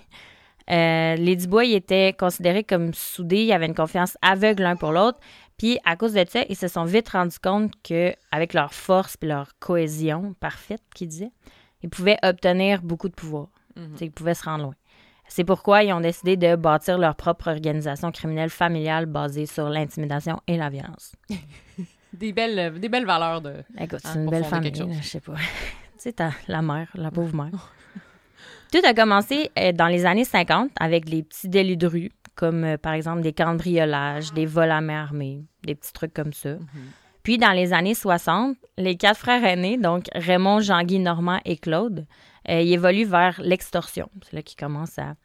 [0.70, 4.92] Euh, les Dubois, ils étaient considérés comme soudés, ils avaient une confiance aveugle l'un pour
[4.92, 5.20] l'autre.
[5.58, 9.26] Puis, à cause de ça, ils se sont vite rendus compte qu'avec leur force et
[9.28, 11.32] leur cohésion parfaite, qu'ils disaient,
[11.82, 13.48] ils pouvaient obtenir beaucoup de pouvoir.
[13.76, 13.96] Mhm.
[14.02, 14.76] Ils pouvaient se rendre loin.
[15.28, 20.40] C'est pourquoi ils ont décidé de bâtir leur propre organisation criminelle familiale basée sur l'intimidation
[20.48, 21.16] et la violence.
[22.14, 23.56] Des belles, des belles valeurs de.
[23.78, 25.34] Écoute, c'est une pour belle famille, je sais pas.
[25.36, 25.42] tu
[25.98, 27.52] sais, t'as la mère, la pauvre mère.
[28.72, 32.64] Tout a commencé euh, dans les années 50 avec les petits délits de rue, comme
[32.64, 36.52] euh, par exemple des cambriolages, des vols à main armée, des petits trucs comme ça.
[36.52, 36.92] Mhm.
[37.24, 42.06] Puis dans les années 60, les quatre frères aînés, donc Raymond, Jean-Guy, Normand et Claude,
[42.50, 44.10] euh, ils évoluent vers l'extorsion.
[44.24, 45.16] C'est là qu'ils commencent à...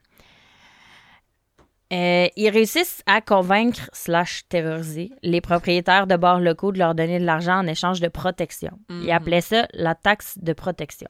[1.92, 7.18] Euh, ils réussissent à convaincre slash terroriser les propriétaires de bars locaux de leur donner
[7.18, 8.78] de l'argent en échange de protection.
[8.88, 9.10] Ils Mhm.
[9.10, 11.08] appelaient ça la taxe de protection.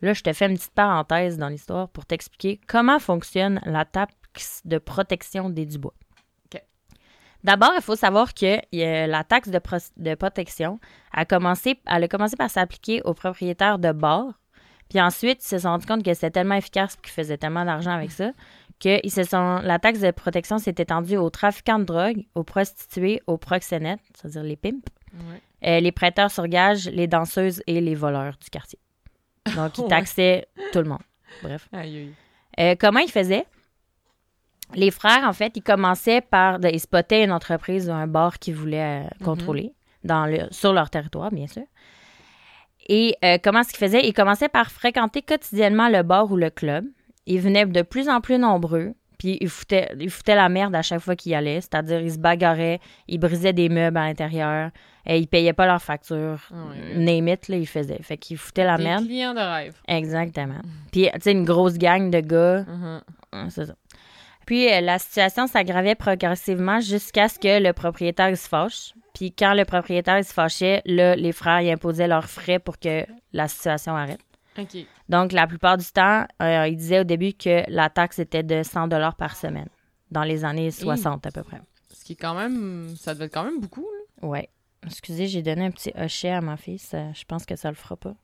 [0.00, 4.62] Là, je te fais une petite parenthèse dans l'histoire pour t'expliquer comment fonctionne la taxe
[4.64, 5.94] de protection des Dubois.
[6.46, 6.60] OK.
[7.44, 10.80] D'abord, il faut savoir que euh, la taxe de protection
[11.12, 14.40] a commencé, elle a commencé par s'appliquer aux propriétaires de bars.
[14.92, 17.64] Puis ensuite, ils se sont rendus compte que c'était tellement efficace et qu'ils faisaient tellement
[17.64, 18.32] d'argent avec ça
[18.78, 22.42] que ils se sont, la taxe de protection s'est étendue aux trafiquants de drogue, aux
[22.44, 25.40] prostituées, aux proxénètes, c'est-à-dire les pimps, Ouais.
[25.68, 28.78] euh, les prêteurs sur gage, les danseuses et les voleurs du quartier.
[29.56, 29.88] Donc, ils Ouais.
[29.88, 31.02] taxaient tout le monde.
[31.42, 31.68] Bref.
[31.72, 32.14] Aïe, aïe.
[32.60, 33.46] Euh, comment ils faisaient?
[34.74, 36.58] Les frères, en fait, ils commençaient par...
[36.58, 39.72] de- ils spottaient une entreprise ou un bar qu'ils voulaient euh, contrôler
[40.04, 41.64] dans le, sur leur territoire, bien sûr.
[42.88, 44.06] Et euh, comment est-ce qu'ils faisaient?
[44.06, 46.84] Ils commençaient par fréquenter quotidiennement le bar ou le club.
[47.26, 50.82] Ils venaient de plus en plus nombreux, puis ils foutaient, ils foutaient la merde à
[50.82, 51.60] chaque fois qu'ils y allaient.
[51.60, 54.70] C'est-à-dire, ils se bagarraient, ils brisaient des meubles à l'intérieur,
[55.06, 56.40] et ils payaient pas leurs factures.
[56.50, 56.96] God.
[56.96, 58.00] Name it, là, ils faisaient.
[58.02, 59.04] Fait qu'ils foutaient la Des merde.
[59.04, 59.74] clients de rêve.
[59.86, 60.60] Exactement.
[60.90, 62.64] Puis, tu sais, une grosse gang de gars.
[63.32, 63.74] Hein, c'est ça.
[64.46, 68.92] Puis, euh, la situation s'aggravait progressivement jusqu'à ce que le propriétaire il se fâche.
[69.14, 73.04] Puis, quand le propriétaire se fâchait, là, les frères ils imposaient leurs frais pour que
[73.32, 74.20] la situation arrête.
[75.08, 78.62] Donc, la plupart du temps, euh, ils disaient au début que la taxe était de
[78.62, 79.68] 100 dollars par semaine,
[80.10, 81.60] dans les années 60 à peu près.
[81.92, 82.94] Ce qui est quand même.
[82.98, 83.86] Ça devait être quand même beaucoup,
[84.22, 84.28] là.
[84.28, 84.48] Ouais.
[84.84, 86.78] Excusez, j'ai donné un petit hochet à ma fille.
[86.78, 88.14] ça- je pense que ça le fera pas.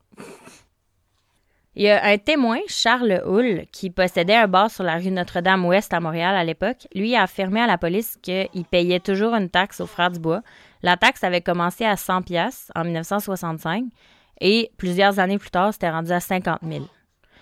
[1.76, 5.92] Il y a un témoin, Charles Hull, qui possédait un bar sur la rue Notre-Dame-Ouest
[5.94, 6.88] à Montréal à l'époque.
[6.94, 10.42] Lui a affirmé à la police qu'il payait toujours une taxe aux frères Dubois.
[10.82, 13.84] La taxe avait commencé à 100 pièces en 1965
[14.40, 16.86] et plusieurs années plus tard, c'était rendu à 50 000.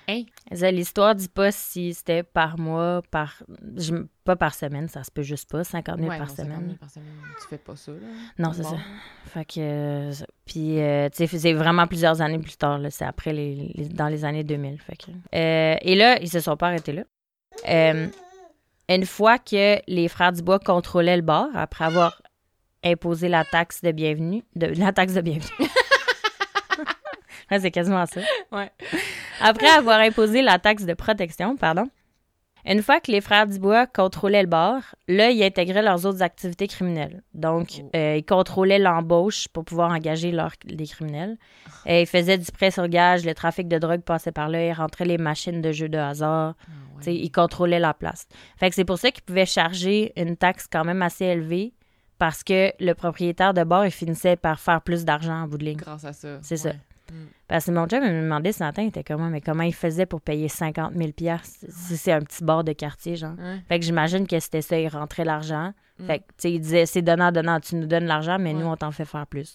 [0.08, 0.26] Hey.
[0.72, 3.42] L'histoire dit pas si c'était par mois, par
[3.76, 6.46] je- pas par semaine, ça se peut juste pas, 50 000 Ouais, par non, 50
[6.54, 6.66] semaine.
[6.66, 7.12] 000 par semaine.
[7.42, 7.98] Tu fais pas ça, là.
[8.38, 8.76] Non, c'est ça.
[9.26, 10.12] Fait que.
[10.44, 12.88] puis, euh, tu sais, c'est vraiment plusieurs années plus tard, là.
[12.90, 14.80] C'est après les, les- dans les années 2000.
[14.80, 15.10] Fait que.
[15.34, 17.02] Euh, et là, ils se sont pas arrêtés là.
[17.68, 18.06] Euh,
[18.88, 22.22] une fois que les frères Dubois contrôlaient le bar, après avoir
[22.90, 25.50] imposé la taxe de bienvenue, de, la taxe de bienvenue.
[27.48, 28.20] Ouais, c'est quasiment ça.
[28.50, 28.72] Ouais.
[29.40, 31.88] Après avoir imposé la taxe de protection, pardon,
[32.68, 36.66] Une fois que les frères Dubois contrôlaient le bar, là, ils intégraient leurs autres activités
[36.66, 37.22] criminelles.
[37.32, 37.90] Donc, Oh.
[37.94, 41.36] euh, ils contrôlaient l'embauche pour pouvoir engager leurs, les criminels.
[41.86, 44.72] Et ils faisaient du prêt sur gage, le trafic de drogue passait par là, ils
[44.72, 46.56] rentraient les machines de jeux de hasard.
[46.60, 47.14] Ah, ouais.
[47.14, 48.26] Ils contrôlaient la place.
[48.56, 51.72] Fait que c'est pour ça qu'ils pouvaient charger une taxe quand même assez élevée
[52.18, 55.64] parce que le propriétaire de bar, il finissait par faire plus d'argent en bout de
[55.64, 55.76] ligne.
[55.78, 56.38] Grâce à ça.
[56.42, 56.72] C'est ça.
[56.72, 57.14] Mm.
[57.46, 59.74] Parce que mon chum il me demandait ce matin, il était comment, mais comment il
[59.74, 63.34] faisait pour payer 50 000 piastres si c'est un petit bar de quartier, genre?
[63.38, 63.60] Ouais.
[63.68, 65.72] Fait que j'imagine que c'était ça, il rentrait l'argent.
[65.98, 66.06] Mm.
[66.06, 68.60] Fait que, tu sais, il disait, c'est donnant, donnant, tu nous donnes l'argent, mais Ouais.
[68.60, 69.54] nous, on t'en fait faire plus.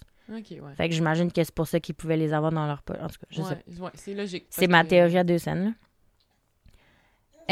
[0.77, 2.95] Fait que j'imagine que c'est pour ça qu'ils pouvaient les avoir dans leur poche.
[3.01, 3.57] En tout cas, je sais
[3.95, 4.45] c'est logique.
[4.49, 5.65] C'est ma que- théorie à deux scènes.
[5.65, 5.71] là.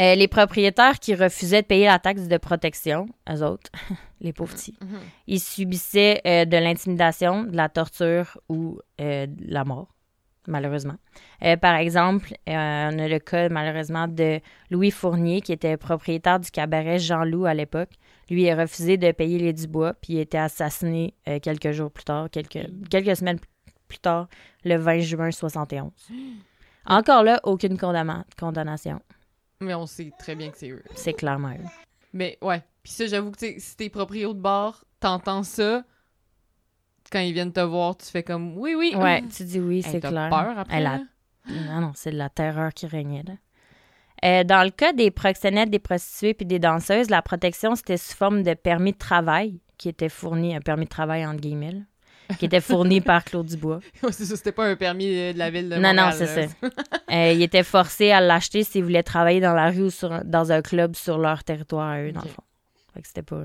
[0.00, 3.70] Euh, les propriétaires qui refusaient de payer la taxe de protection, eux autres,
[4.20, 4.98] les pauvres petits, Mhm.
[5.26, 9.88] ils subissaient euh, de l'intimidation, de la torture ou euh, de la mort,
[10.46, 10.96] malheureusement.
[11.60, 12.52] Par exemple, on
[12.98, 17.90] a le cas, malheureusement, de Louis Fournier, qui était propriétaire du cabaret Jean-Loup à l'époque.
[18.30, 21.90] Lui, il a refusé de payer les Dubois, puis il a été assassiné quelques jours
[21.90, 23.38] plus tard, quelques, quelques semaines
[23.88, 24.28] plus tard,
[24.64, 25.90] le 20 juin 71.
[26.86, 29.00] Encore là, aucune condamna- condamnation.
[29.60, 30.82] Mais on sait très bien que c'est eux.
[30.94, 31.68] C'est clairement eux.
[32.12, 32.62] Mais ouais.
[32.82, 35.84] Puis ça, j'avoue que si t'es proprio de bar, t'entends ça.
[37.12, 38.94] Quand ils viennent te voir, tu fais comme oui, oui.
[38.96, 40.30] Ouais, tu dis oui, c'est clair.
[40.30, 40.76] peur après.
[40.76, 41.00] Elle a-?
[41.48, 43.24] Non, non, c'est de la terreur qui régnait.
[43.24, 43.34] Là.
[44.24, 48.14] Euh, dans le cas des proxénètes, des prostituées puis des danseuses, la protection, c'était sous
[48.14, 51.80] forme de permis de travail qui était fourni, un permis de travail entre guillemets, là,
[52.38, 53.80] qui était fourni par Claude Dubois.
[54.02, 56.26] Ouais, c'est ça, c'était pas un permis euh, de la ville de Non, non, c'est
[56.26, 56.40] ça.
[57.12, 60.52] Euh, il était forcé à l'acheter s'ils voulaient travailler dans la rue ou sur- dans
[60.52, 62.42] un club sur leur territoire à eux, dans le fond.
[62.94, 63.42] Fait que c'était pas...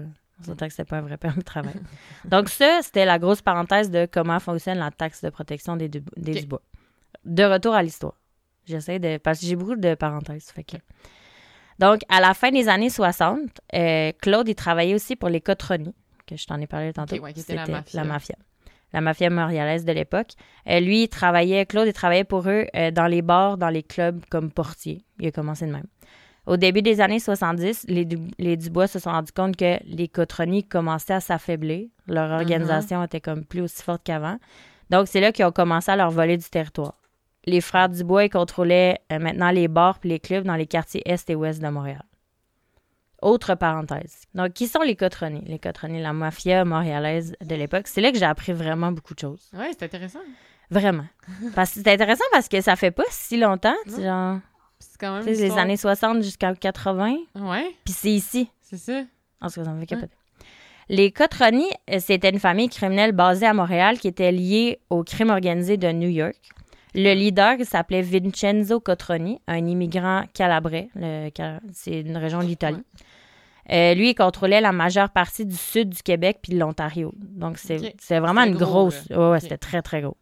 [0.49, 1.73] On que c'était pas un vrai permis de travail.
[2.25, 6.03] Donc ça, c'était la grosse parenthèse de comment fonctionne la taxe de protection des, Du-
[6.17, 6.39] des Ok.
[6.41, 6.61] Dubois.
[7.23, 8.15] De retour à l'histoire.
[8.65, 9.17] J'essaie de...
[9.17, 10.77] Parce que j'ai beaucoup de parenthèses, fait que...
[11.79, 13.37] Donc, à la fin des années 60,
[13.75, 15.93] euh, Claude, il travaillait aussi pour les Cotroni,
[16.25, 17.15] que je t'en ai parlé tantôt.
[17.17, 18.01] Ok, ouais, qui était la C'était mafia.
[18.01, 18.35] la mafia.
[18.95, 20.29] La mafia montréalaise de l'époque.
[20.69, 23.83] Euh, lui, il travaillait, Claude, il travaillait pour eux euh, dans les bars, dans les
[23.83, 25.03] clubs comme portier.
[25.19, 25.85] Il a commencé de même.
[26.45, 30.07] Au début des années 70, les, Du- les Dubois se sont rendus compte que les
[30.07, 31.87] Cotroni commençaient à s'affaiblir.
[32.07, 34.37] Leur organisation était comme plus aussi forte qu'avant.
[34.91, 36.93] Donc, c'est là qu'ils ont commencé à leur voler du territoire.
[37.47, 41.01] Les frères Dubois, ils contrôlaient euh, maintenant les bars et les clubs dans les quartiers
[41.05, 42.03] est et ouest de Montréal.
[43.25, 44.21] Autre parenthèse.
[44.35, 45.41] Donc, qui sont les Cotroni?
[45.47, 47.87] Les Cotroni, la mafia montréalaise de l'époque.
[47.87, 49.49] C'est là que j'ai appris vraiment beaucoup de choses.
[49.53, 50.19] Ouais, c'est intéressant.
[50.69, 51.05] Vraiment.
[51.55, 54.39] Parce que c'est intéressant parce que ça fait pas si longtemps, tu sais, genre,
[54.79, 55.25] C'est quand même.
[55.25, 58.49] tu sais, une les années 60 jusqu'à 80, Ouais, puis c'est ici.
[58.61, 59.01] c'est ça.
[59.41, 60.13] En tout cas, ça me fait capoter.
[60.89, 65.31] Les Cotroni, euh, c'était une famille criminelle basée à Montréal qui était liée au crime
[65.31, 66.35] organisé de New York.
[66.93, 70.89] Le leader s'appelait Vincenzo Cotroni, un immigrant calabrais.
[70.95, 71.29] Le-
[71.73, 72.83] C'est une région de l'Italie.
[73.71, 77.13] Euh, lui, il contrôlait la majeure partie du sud du Québec puis de l'Ontario.
[77.17, 79.07] Donc, c'est vraiment une gros, grosse.
[79.09, 80.17] Ouais, c'était très, très gros.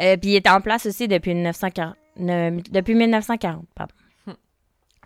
[0.00, 1.94] Euh, puis il était en place aussi depuis 1940.
[2.16, 3.94] ne- depuis 1940, pardon.
[4.26, 4.32] Hmm.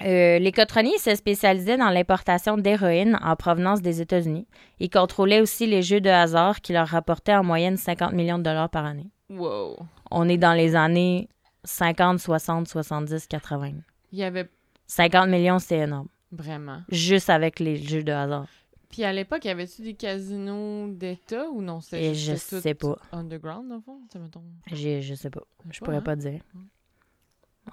[0.03, 4.47] Euh, les Cotroni se spécialisaient dans l'importation d'héroïne en provenance des États-Unis.
[4.79, 8.45] Ils contrôlaient aussi les jeux de hasard qui leur rapportaient en moyenne 50 millions de
[8.45, 9.11] dollars par année.
[9.31, 9.77] Wow.
[10.13, 11.29] On est dans les années
[11.65, 13.73] 50, 60, 70, 80.
[14.13, 14.49] Il y avait
[14.95, 16.09] 50 millions, c'est énorme.
[16.31, 16.83] vraiment.
[16.89, 18.47] Juste avec les jeux de hasard.
[18.91, 21.81] Puis à l'époque, y avait-tu des casinos d'État ou non?
[21.93, 22.97] Et je tout sais pas.
[23.11, 23.99] Underground, le fond?
[24.13, 24.45] Ça mettons.
[24.71, 25.43] J'ai- Je sais pas.
[25.69, 26.01] Je pourrais hein?
[26.03, 26.41] pas dire.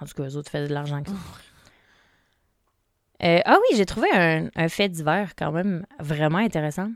[0.00, 1.14] En tout cas, eux autres faisaient de l'argent avec ça.
[3.22, 6.90] Euh, ah oui, j'ai trouvé un, un fait divers quand même vraiment intéressant.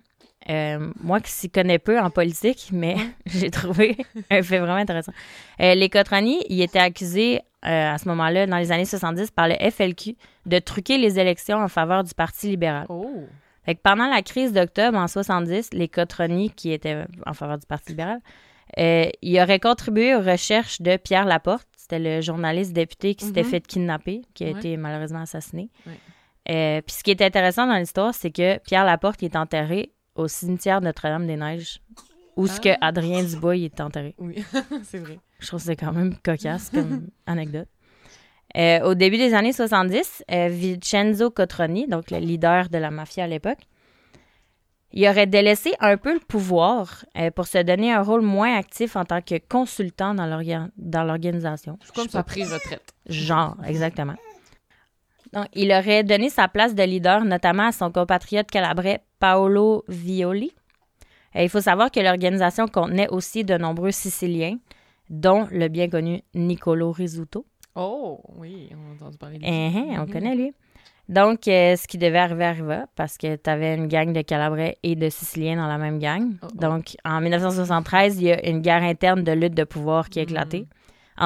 [0.49, 3.97] Euh, moi qui s'y connais peu en politique, mais j'ai trouvé
[4.31, 5.13] un fait vraiment intéressant.
[5.61, 9.49] Euh, les Cotrani, ils étaient accusés euh, à ce moment-là, dans les années 70, par
[9.49, 10.17] le FLQ,
[10.47, 12.87] de truquer les élections en faveur du Parti libéral.
[12.89, 13.25] Oh!
[13.65, 17.67] Fait que pendant la crise d'octobre en 70, les Cotroni, qui étaient en faveur du
[17.67, 18.21] Parti libéral,
[18.79, 21.67] euh, ils auraient contribué aux recherches de Pierre Laporte.
[21.77, 23.49] C'était le journaliste député qui s'était Mhm.
[23.51, 24.59] fait kidnapper, qui a Ouais.
[24.59, 25.71] été malheureusement assassiné.
[25.87, 25.93] Ouais.
[26.51, 29.91] Euh, Puis ce qui est intéressant dans l'histoire, c'est que Pierre Laporte il est enterré
[30.15, 31.81] au cimetière Notre-Dame-des-Neiges,
[32.37, 32.89] où ce que Ah.
[32.89, 34.15] Adrien Dubois il est enterré.
[34.19, 34.45] Oui,
[34.85, 35.19] c'est vrai.
[35.41, 37.69] Je trouve que c'est quand même cocasse comme anecdote.
[38.57, 43.25] Euh, au début des années 70, euh, Vincenzo Cotroni, donc le leader de la mafia
[43.25, 43.59] à l'époque,
[44.93, 48.97] il aurait délaissé un peu le pouvoir euh, pour se donner un rôle moins actif
[48.97, 51.79] en tant que consultant dans l'orga- dans l'organisation.
[51.85, 52.95] C'est comme sa prise retraite.
[53.09, 54.15] Genre, exactement.
[55.33, 60.53] Donc, il aurait donné sa place de leader notamment à son compatriote calabrais Paolo Violi.
[61.37, 64.57] Et il faut savoir que l'organisation contenait aussi de nombreux Siciliens,
[65.11, 67.45] dont le bien connu Niccolo Rizzuto.
[67.75, 69.51] Oh, oui, on a entendu parler de lui.
[69.51, 70.13] Hein, hein, on Mhm.
[70.13, 70.53] connaît lui.
[71.09, 74.77] Donc, euh, ce qui devait arriver arriva parce que tu avais une gang de Calabrais
[74.83, 76.33] et de Siciliens dans la même gang.
[76.43, 76.59] Oh, oh.
[76.59, 80.23] Donc, en 1973, il y a une guerre interne de lutte de pouvoir qui a
[80.23, 80.67] éclaté Mhm.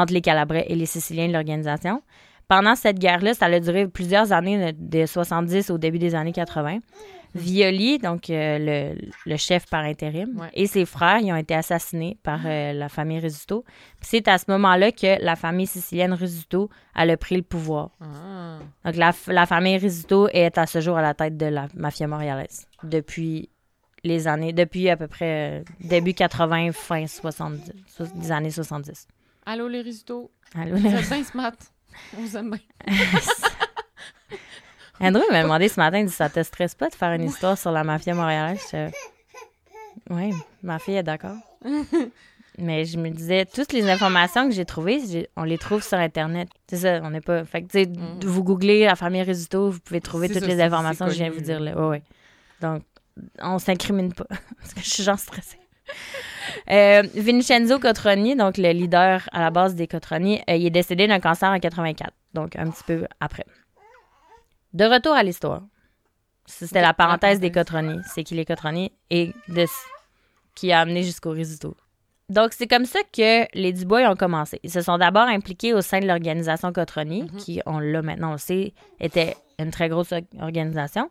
[0.02, 2.02] entre les Calabrais et les Siciliens de l'organisation.
[2.48, 6.32] Pendant cette guerre-là, ça a duré plusieurs années, de de 70 au début des années
[6.32, 6.80] 80.
[7.34, 8.58] Violi, donc euh,
[8.94, 10.48] le, le chef par intérim, Ouais.
[10.54, 13.20] et ses frères, ils ont été assassinés par euh, la famille.
[14.00, 16.12] Puis C'est à ce moment-là que la famille sicilienne
[16.96, 17.90] elle a pris le pouvoir.
[18.00, 18.58] Ah.
[18.84, 22.06] Donc, la, la famille Risuto est à ce jour à la tête de la mafia
[22.06, 23.48] montréalaise depuis
[24.02, 29.06] les années, depuis à peu près euh, début 80, fin 70, so- des années 70.
[29.46, 30.14] Allô, les résultats.
[30.54, 31.52] Allô, bien smart.
[32.16, 32.94] On vous aime bien.
[35.00, 37.56] Andrew m'a demandé ce matin, il dit, ça te stresse pas de faire une histoire
[37.56, 38.60] sur la mafia montréalaise?
[38.72, 38.90] Je-
[40.10, 40.32] Oui,
[40.62, 41.36] ma fille est d'accord.
[42.58, 46.48] Mais je me disais, toutes les informations que j'ai trouvées, on les trouve sur Internet.
[46.68, 47.44] C'est ça, on n'est pas...
[47.44, 48.20] Fait que, tu sais, Mm.
[48.26, 51.30] vous googlez la famille Risuto, vous pouvez trouver toutes ça, les informations que je viens
[51.30, 51.74] de vous dire là.
[51.88, 52.02] Ouais.
[52.60, 52.82] Donc,
[53.40, 54.26] on s'incrimine pas.
[54.60, 55.58] Parce que je suis genre stressée.
[56.70, 61.06] Euh, Vincenzo Cotroni, donc le leader à la base des Cotroni, euh, il est décédé
[61.06, 63.44] d'un cancer en 84, donc un petit peu après.
[64.72, 65.62] De retour à l'histoire.
[66.46, 67.50] C'était la parenthèse des.
[67.52, 67.98] Cotroni.
[68.06, 69.66] C'est qui les Cotroni et de
[70.54, 71.76] qui a amené jusqu'au Risito.
[72.28, 74.60] Donc, c'est comme ça que les Dubois ont commencé.
[74.62, 77.36] Ils se sont d'abord impliqués au sein de l'organisation Cotroni, Mhm.
[77.38, 81.10] qui, on l'a maintenant, on le sait, était une très grosse or- organisation.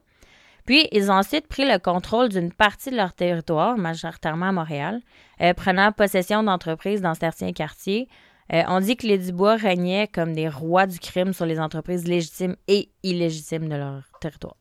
[0.65, 5.01] Puis, ils ont ensuite pris le contrôle d'une partie de leur territoire, majoritairement à Montréal,
[5.41, 8.07] euh, prenant possession d'entreprises dans certains quartiers.
[8.51, 12.07] Euh, on dit que les Dubois régnaient comme des rois du crime sur les entreprises
[12.07, 14.55] légitimes et illégitimes de leur territoire.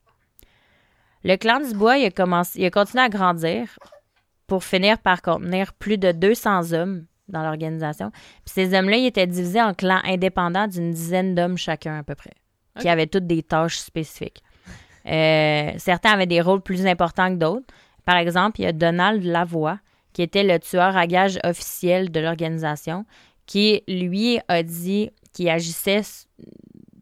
[1.24, 3.78] Le clan Dubois il a, commencé, il a continué à grandir
[4.46, 8.10] pour finir par contenir plus de 200 hommes dans l'organisation.
[8.44, 12.14] Puis ces hommes-là, ils étaient divisés en clans indépendants d'une dizaine d'hommes chacun à peu
[12.14, 12.32] près,
[12.80, 14.42] qui avaient toutes des tâches spécifiques.
[15.06, 17.66] Euh, certains avaient des rôles plus importants que d'autres.
[18.04, 19.78] Par exemple, il y a Donald Lavoie,
[20.12, 23.04] qui était le tueur à gages officiel de l'organisation,
[23.48, 26.02] qui, lui, a dit qu'il agissait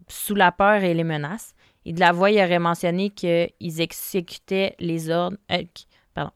[0.08, 1.54] sous la peur et les menaces.
[1.84, 5.36] Et de Lavoie, il aurait mentionné qu'ils exécutaient les ordres...
[5.50, 6.30] euh, qui- pardon.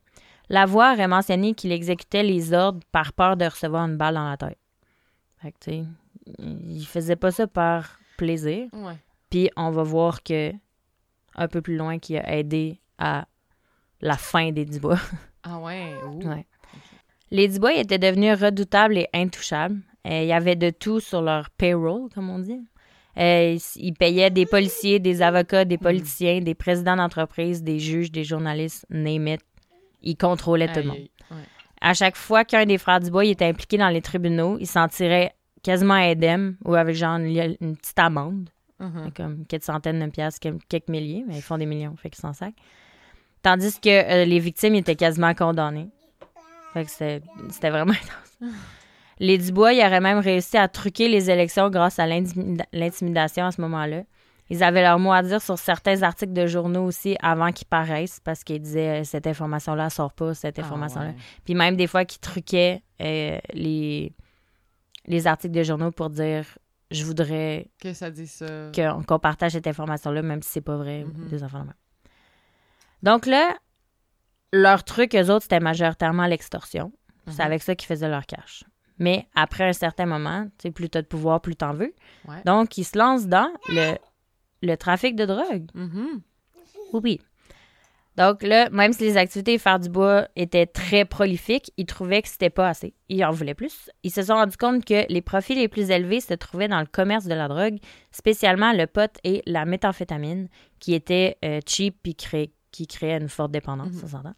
[0.48, 4.36] Lavoie aurait mentionné qu'il exécutait les ordres par peur de recevoir une balle dans la
[4.36, 4.58] tête.
[5.40, 5.84] Fait que, tu sais,
[6.38, 8.68] il faisait pas ça par plaisir.
[8.72, 8.96] Ouais.
[9.30, 10.52] Puis on va voir que
[11.36, 13.26] un peu plus loin qu'il a aidé à
[14.00, 14.98] la fin des Dubois.
[15.44, 15.94] Ah ouais.
[16.24, 16.46] Ouais.
[17.30, 19.80] Les Dubois étaient devenus redoutables et intouchables.
[20.06, 22.60] Euh, il y avait de tout sur leur payroll, comme on dit.
[23.18, 28.24] Euh, ils- payaient des policiers, des avocats, des politiciens, des présidents d'entreprise, des juges, des
[28.24, 29.40] journalistes, name it.
[30.02, 30.96] Ils contrôlaient tout le monde.
[31.30, 31.36] Ouais.
[31.82, 35.34] À chaque fois qu'un des frères Dubois était impliqué dans les tribunaux, il s'en tirait
[35.62, 38.48] quasiment indemne ou avec genre une, une petite amende.
[38.78, 39.10] Mhm.
[39.14, 42.32] comme quelques centaines de piastres, quelques milliers, mais ils font des millions, fait qu'ils s'en
[42.32, 42.54] sacent.
[43.42, 45.88] Tandis que euh, les victimes étaient quasiment condamnées.
[46.72, 47.92] Fait que c'était c'était vraiment
[48.40, 48.52] intense.
[49.20, 53.52] Les Dubois, ils auraient même réussi à truquer les élections grâce à l'intimida- l'intimidation à
[53.52, 54.02] ce moment-là.
[54.48, 58.18] Ils avaient leur mot à dire sur certains articles de journaux aussi avant qu'ils paraissent
[58.18, 61.08] parce qu'ils disaient euh, cette information-là sort pas, cette Ah information-là.
[61.10, 61.16] ouais.
[61.44, 64.12] Puis même des fois qu'ils truquaient euh, les,
[65.06, 66.44] les articles de journaux pour dire
[66.90, 68.46] je voudrais Que ça dit ça.
[69.06, 71.28] qu'on partage cette information-là, même si c'est pas vrai, Mhm.
[71.28, 71.64] des enfants.
[73.04, 73.54] Donc là,
[74.52, 76.90] leur truc, eux autres, c'était majoritairement l'extorsion.
[77.28, 77.46] C'est Mhm.
[77.46, 78.64] avec ça qu'ils faisaient leur cash.
[79.00, 81.92] Mais après un certain moment, tu sais, plus t'as de pouvoir, plus t'en veux.
[82.28, 82.42] Ouais.
[82.46, 83.96] Donc, ils se lancent dans le,
[84.62, 85.66] le trafic de drogue.
[85.74, 86.20] Mhm.
[86.92, 87.20] Oui, oui.
[88.16, 92.28] Donc là, même si les activités faire du bois étaient très prolifiques, ils trouvaient que
[92.28, 92.92] c'était pas assez.
[93.08, 93.88] Ils en voulaient plus.
[94.02, 96.86] Ils se sont rendus compte que les profits les plus élevés se trouvaient dans le
[96.86, 97.78] commerce de la drogue,
[98.10, 100.48] spécialement le pot et la méthamphétamine,
[100.80, 104.34] qui étaient euh, cheap cré- qui créaient une forte dépendance, ça s'entend.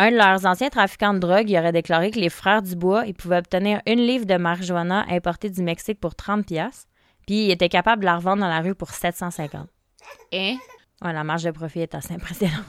[0.00, 3.14] Un de leurs anciens trafiquants de drogue il aurait déclaré que les frères Dubois ils
[3.14, 6.86] pouvaient obtenir une livre de marijuana importée du Mexique pour 30 pièces,
[7.26, 9.68] puis ils étaient capables de la revendre dans la rue pour 750.
[10.32, 10.56] Hein?
[11.02, 12.64] Ouais, la marge de profit est assez impressionnante.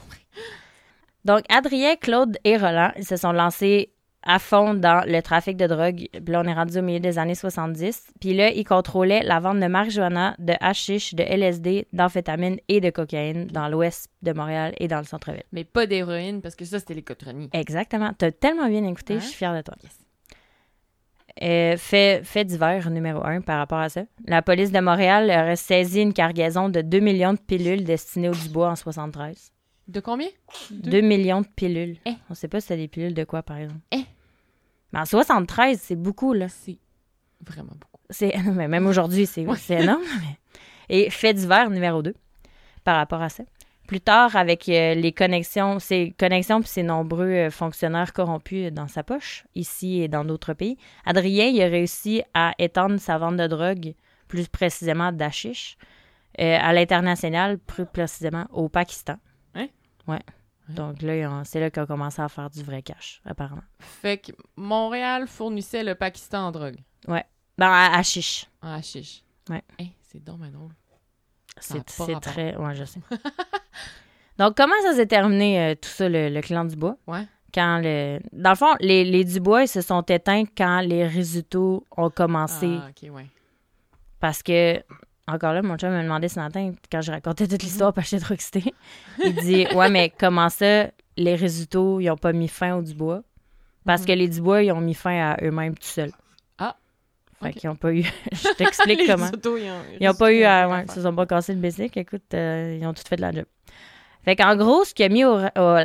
[1.24, 5.66] Donc, Adrien, Claude et Roland, ils se sont lancés à fond dans le trafic de
[5.66, 6.08] drogue.
[6.12, 8.08] Puis là, on est rendu au milieu des années 70.
[8.20, 12.90] Puis là, ils contrôlaient la vente de marijuana, de hashish, de LSD, d'amphétamine et de
[12.90, 15.44] cocaïne dans l'ouest de Montréal et dans le centre-ville.
[15.52, 17.48] Mais pas d'héroïne, parce que ça, c'était les cotronies.
[17.54, 18.12] Exactement.
[18.16, 19.20] T'as tellement bien écouté, Hein?
[19.20, 19.74] je suis fière de toi.
[19.82, 19.96] Yes.
[21.42, 24.02] Euh, fait, fait divers numéro un par rapport à ça.
[24.26, 28.34] La police de Montréal aurait saisi une cargaison de 2 millions de pilules destinées au
[28.34, 29.52] Dubois en 73.
[29.90, 30.28] De combien?
[30.70, 30.90] Deux?
[30.90, 31.96] 2 millions de pilules.
[32.06, 32.14] Eh.
[32.30, 33.80] On sait pas si c'est des pilules de quoi, par exemple.
[33.90, 34.04] Eh.
[34.92, 36.48] Mais en 73, c'est beaucoup, là.
[36.48, 36.78] C'est
[37.44, 38.00] vraiment beaucoup.
[38.08, 40.02] C'est, mais même aujourd'hui, c'est, c'est énorme.
[40.88, 42.14] Et fait divers numéro 2
[42.84, 43.42] par rapport à ça.
[43.88, 48.86] Plus tard, avec euh, les connexions, ses connexions puis ses nombreux euh, fonctionnaires corrompus dans
[48.86, 53.36] sa poche, ici et dans d'autres pays, Adrien il a réussi à étendre sa vente
[53.36, 53.94] de drogue,
[54.28, 55.76] plus précisément d'ashish,
[56.40, 59.16] euh, à l'international, plus précisément au Pakistan.
[60.06, 60.20] Ouais.
[60.68, 63.62] Donc là, c'est là qu'on a commencé à faire du vrai cash, apparemment.
[63.80, 66.76] Fait que Montréal fournissait le Pakistan en drogue.
[67.06, 67.22] Ben,
[67.66, 67.90] à.
[67.90, 69.22] En hashish.
[69.48, 69.62] Ouais.
[69.78, 70.72] Hey, c'est ben drôle.
[71.58, 72.56] C'est très.
[72.56, 73.00] Ouais, je sais.
[74.38, 76.96] Donc, comment ça s'est terminé, euh, tout ça, le, le clan Dubois?
[77.06, 77.26] Ouais.
[77.52, 78.20] Quand le...
[78.32, 82.78] Dans le fond, les, les Dubois, ils se sont éteints quand les résultats ont commencé.
[82.80, 83.26] Ah, ok, ouais.
[84.20, 84.82] Parce que,
[85.32, 88.16] encore là, mon chum m'a demandé ce matin, quand je racontais toute l'histoire, parce que
[88.16, 88.74] j'étais trop excitée.
[89.24, 93.22] Il dit Ouais, mais comment ça, les résultats, ils n'ont pas mis fin aux Dubois?
[93.84, 94.06] Parce Mhm.
[94.08, 96.12] que les Dubois, ils ont mis fin à eux-mêmes tout seuls.
[96.58, 96.76] Ah,
[97.42, 97.54] Fait ok.
[97.54, 98.02] qu'ils n'ont pas eu.
[98.32, 99.26] je t'explique Les comment.
[99.28, 100.68] autos, ils ont, Ils n'ont pas eu à.
[100.68, 101.96] Ouais, ils se sont pas cassé le basic.
[101.96, 103.44] Écoute, euh, ils ont tout fait de la job.
[104.22, 105.34] Fait qu'en gros, ce qui a mis au.
[105.38, 105.78] au-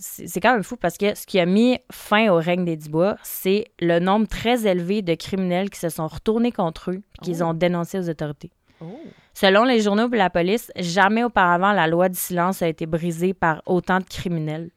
[0.00, 3.16] c'est quand même fou parce que ce qui a mis fin au règne des Dubois,
[3.22, 7.42] c'est le nombre très élevé de criminels qui se sont retournés contre eux et qu'ils
[7.42, 7.48] Oh.
[7.48, 8.50] ont dénoncé aux autorités.
[8.80, 9.00] Oh.
[9.32, 13.34] Selon les journaux et la police, jamais auparavant la loi du silence a été brisée
[13.34, 14.70] par autant de criminels.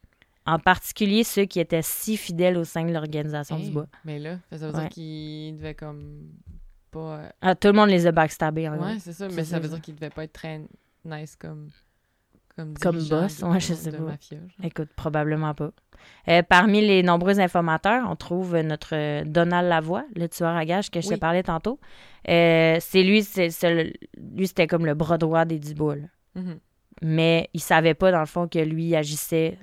[0.46, 3.86] En particulier ceux qui étaient si fidèles au sein de l'organisation Hey, du bois.
[4.04, 4.80] Mais là, ça veut Ouais.
[4.80, 6.28] dire qu'ils devaient comme
[6.90, 7.18] pas.
[7.18, 8.78] euh, Ah, tout le monde les a backstabés en.
[8.78, 10.62] Ouais, c'est ça, mais ça, ça veut dire qu'ils devaient pas être très
[11.04, 11.68] nice comme.
[12.80, 14.16] Comme, boss, ouais, je sais pas.
[14.62, 15.70] Écoute, probablement pas.
[16.28, 20.90] Euh, parmi les nombreux informateurs, on trouve notre euh, Donald Lavoie, le tueur à gages
[20.90, 21.14] que je Oui.
[21.14, 21.78] te parlais tantôt.
[22.28, 23.48] Euh, c'est lui, c'est,
[24.16, 25.96] lui, c'était comme le bras droit des Dubois.
[26.34, 26.58] Mhm.
[27.02, 29.58] Mais il savait pas, dans le fond, que lui agissait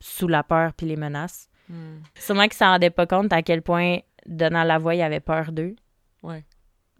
[0.00, 1.48] sous la peur puis les menaces.
[1.68, 1.98] Hmm.
[2.14, 5.76] Sûrement qu'il s'en rendait pas compte à quel point Donald Lavoie, il avait peur d'eux.
[6.22, 6.44] Ouais.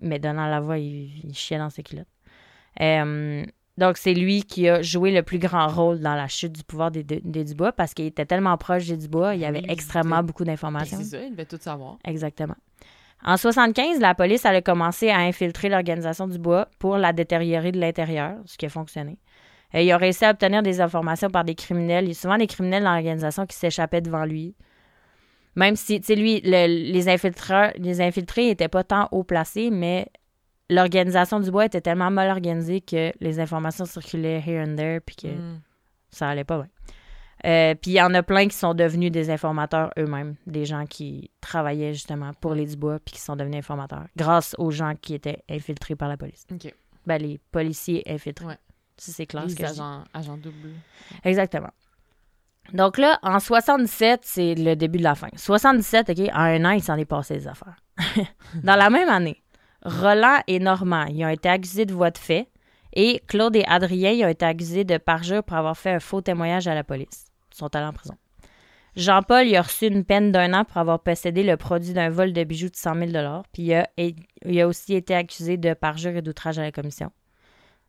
[0.00, 2.06] Mais Donald Lavoie, il, il chiait dans ses culottes.
[2.80, 3.44] Euh,
[3.76, 6.90] donc, c'est lui qui a joué le plus grand rôle dans la chute du pouvoir
[6.90, 10.22] des, des Dubois parce qu'il était tellement proche des Dubois, il y avait Oui, extrêmement
[10.22, 10.98] beaucoup Ben, d'informations.
[10.98, 11.96] c'est ça, ils devaient tout savoir.
[12.04, 12.54] Exactement.
[13.24, 17.72] En 75, la police elle a commencé à infiltrer l'organisation du bois pour la détériorer
[17.72, 19.18] de l'intérieur, ce qui a fonctionné.
[19.74, 22.04] Euh, il a réussi à obtenir des informations par des criminels.
[22.04, 24.54] Il y a souvent des criminels dans l'organisation qui s'échappaient devant lui.
[25.56, 29.70] Même si, tu sais, lui, le- les, infiltreurs, les infiltrés n'étaient pas tant haut placés,
[29.70, 30.06] mais
[30.70, 35.16] l'organisation du bois était tellement mal organisée que les informations circulaient here and there, puis
[35.16, 35.60] que Hmm.
[36.10, 36.68] ça allait pas bien.
[37.46, 40.86] Euh, puis il y en a plein qui sont devenus des informateurs eux-mêmes, des gens
[40.86, 45.12] qui travaillaient justement pour les Dubois puis qui sont devenus informateurs grâce aux gens qui
[45.14, 46.46] étaient infiltrés par la police.
[46.50, 46.72] Ok.
[47.06, 48.46] Ben, les policiers infiltrés.
[48.46, 48.58] Ouais.
[48.96, 50.70] Si c'est clair Les agents, agents doubles.
[51.24, 51.70] Exactement.
[52.72, 55.28] Donc là, en 77, c'est le début de la fin.
[55.36, 57.76] 77, OK, en un an, il s'en est passé des affaires.
[58.62, 59.42] Dans la même année,
[59.84, 62.48] Roland et Normand, ils ont été accusés de voie de fait
[62.94, 66.20] et Claude et Adrien, ils ont été accusés de parjure pour avoir fait un faux
[66.20, 67.26] témoignage à la police.
[67.52, 68.14] Ils sont allés en prison.
[68.96, 72.32] Jean-Paul, il a reçu une peine d'un an pour avoir possédé le produit d'un vol
[72.32, 76.16] de bijoux de 100 000 Puis il a, il a aussi été accusé de parjure
[76.16, 77.10] et d'outrage à la commission.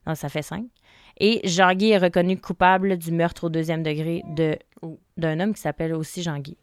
[0.07, 0.65] Donc, ça fait cinq.
[1.19, 4.99] Et Jean-Guy est reconnu coupable du meurtre au deuxième degré de, Oh.
[5.17, 6.57] d'un homme qui s'appelle aussi Jean-Guy.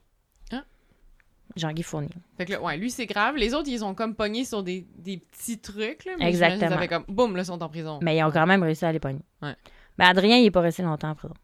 [1.56, 2.10] Jean-Guy Fournier.
[2.36, 3.36] Fait que là, ouais, lui, c'est grave.
[3.36, 6.12] Les autres, ils ont comme pogné sur des, des petits trucs, là.
[6.18, 6.70] Mais Exactement.
[6.70, 7.98] Ça fait comme, boum, là, ils sont en prison.
[8.02, 9.22] Mais ils ont quand même réussi à les pogner.
[9.42, 9.54] Ouais.
[9.98, 11.34] Mais Adrien, il n'est pas resté longtemps en prison.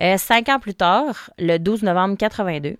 [0.00, 2.76] Euh, cinq ans plus tard, le 12 novembre 82,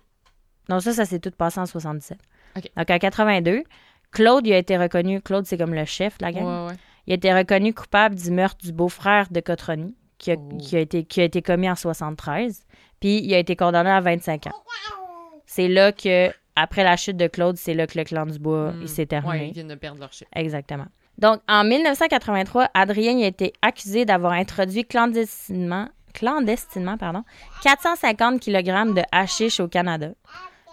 [0.69, 2.17] donc ça, ça s'est tout passé en 77.
[2.57, 2.71] OK.
[2.75, 3.63] Donc en 82,
[4.11, 6.43] Claude, il a été reconnu, Claude, c'est comme le chef de la gang.
[6.45, 6.77] Ouais, ouais.
[7.07, 10.57] Il a été reconnu coupable du meurtre du beau-frère de Cotroni, qui a, Oh.
[10.57, 12.65] qui, a été, qui a été commis en 73.
[12.99, 14.51] Puis il a été condamné à 25 ans.
[15.57, 18.73] C'est là que, après la chute de Claude, c'est là que le clan du bois
[18.73, 18.81] Hmm.
[18.83, 19.39] il s'est terminé.
[19.39, 20.27] Ouais, ils viennent de perdre leur chef.
[20.35, 20.85] Exactement.
[21.17, 27.23] Donc, en 1983, Adrien a été accusé d'avoir introduit clandestinement, clandestinement pardon,
[27.63, 30.09] 450 kg de hashish au Canada.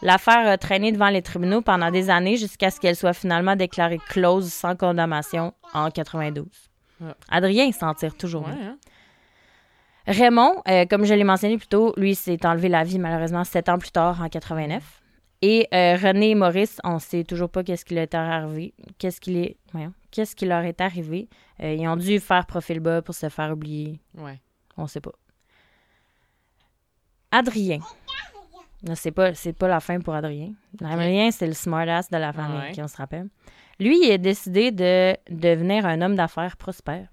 [0.02, 4.00] L'affaire a traîné devant les tribunaux pendant des années jusqu'à ce qu'elle soit finalement déclarée
[4.10, 6.44] close sans condamnation en 92.
[7.00, 7.08] Ouais.
[7.30, 8.66] Adrien, s'en tire toujours Ouais, bien.
[8.72, 8.76] hein?
[10.06, 13.68] Raymond, euh, comme je l'ai mentionné plus tôt, lui s'est enlevé la vie malheureusement sept
[13.68, 15.00] ans plus tard, en 89.
[15.42, 18.74] Et euh, René et Maurice, on sait toujours pas qu'est-ce qui leur est arrivé.
[18.98, 19.56] Qu'est-ce qui, les...
[19.72, 21.28] voyons, qu'est-ce qui leur est arrivé.
[21.62, 24.00] Euh, ils ont dû faire profil bas pour se faire oublier.
[24.16, 24.40] Ouais.
[24.76, 25.12] On sait pas.
[27.30, 27.80] Adrien.
[28.86, 30.52] Non, c'est pas, c'est pas la fin pour Adrien.
[30.84, 32.72] Adrien, c'est le smartass de la famille, Ouais.
[32.72, 33.28] qui on se rappelle.
[33.80, 37.08] Lui, il a décidé de devenir un homme d'affaires prospère.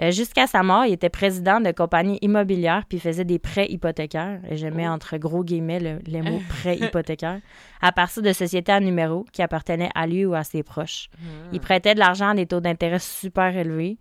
[0.00, 3.66] Euh, Jusqu'à sa mort, il était président de compagnie immobilière puis il faisait des prêts
[3.70, 4.40] hypothécaires.
[4.50, 4.92] Et je mets Oh.
[4.92, 7.40] entre gros guillemets le, les mots prêts hypothécaires
[7.80, 11.08] à partir de sociétés à numéro qui appartenaient à lui ou à ses proches.
[11.52, 13.98] Il prêtait de l'argent à des taux d'intérêt super élevés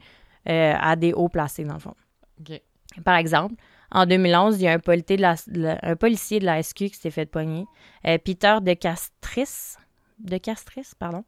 [0.50, 1.96] euh, à des hauts placés, dans le fond.
[3.06, 3.56] Par exemple,
[3.92, 6.76] en 2011, il y a un, policier de la, de- un policier de la SQ
[6.89, 7.66] qui s'est fait pogner.
[8.08, 9.76] Euh, Peter de Castris,
[10.20, 11.24] de Castris, pardon.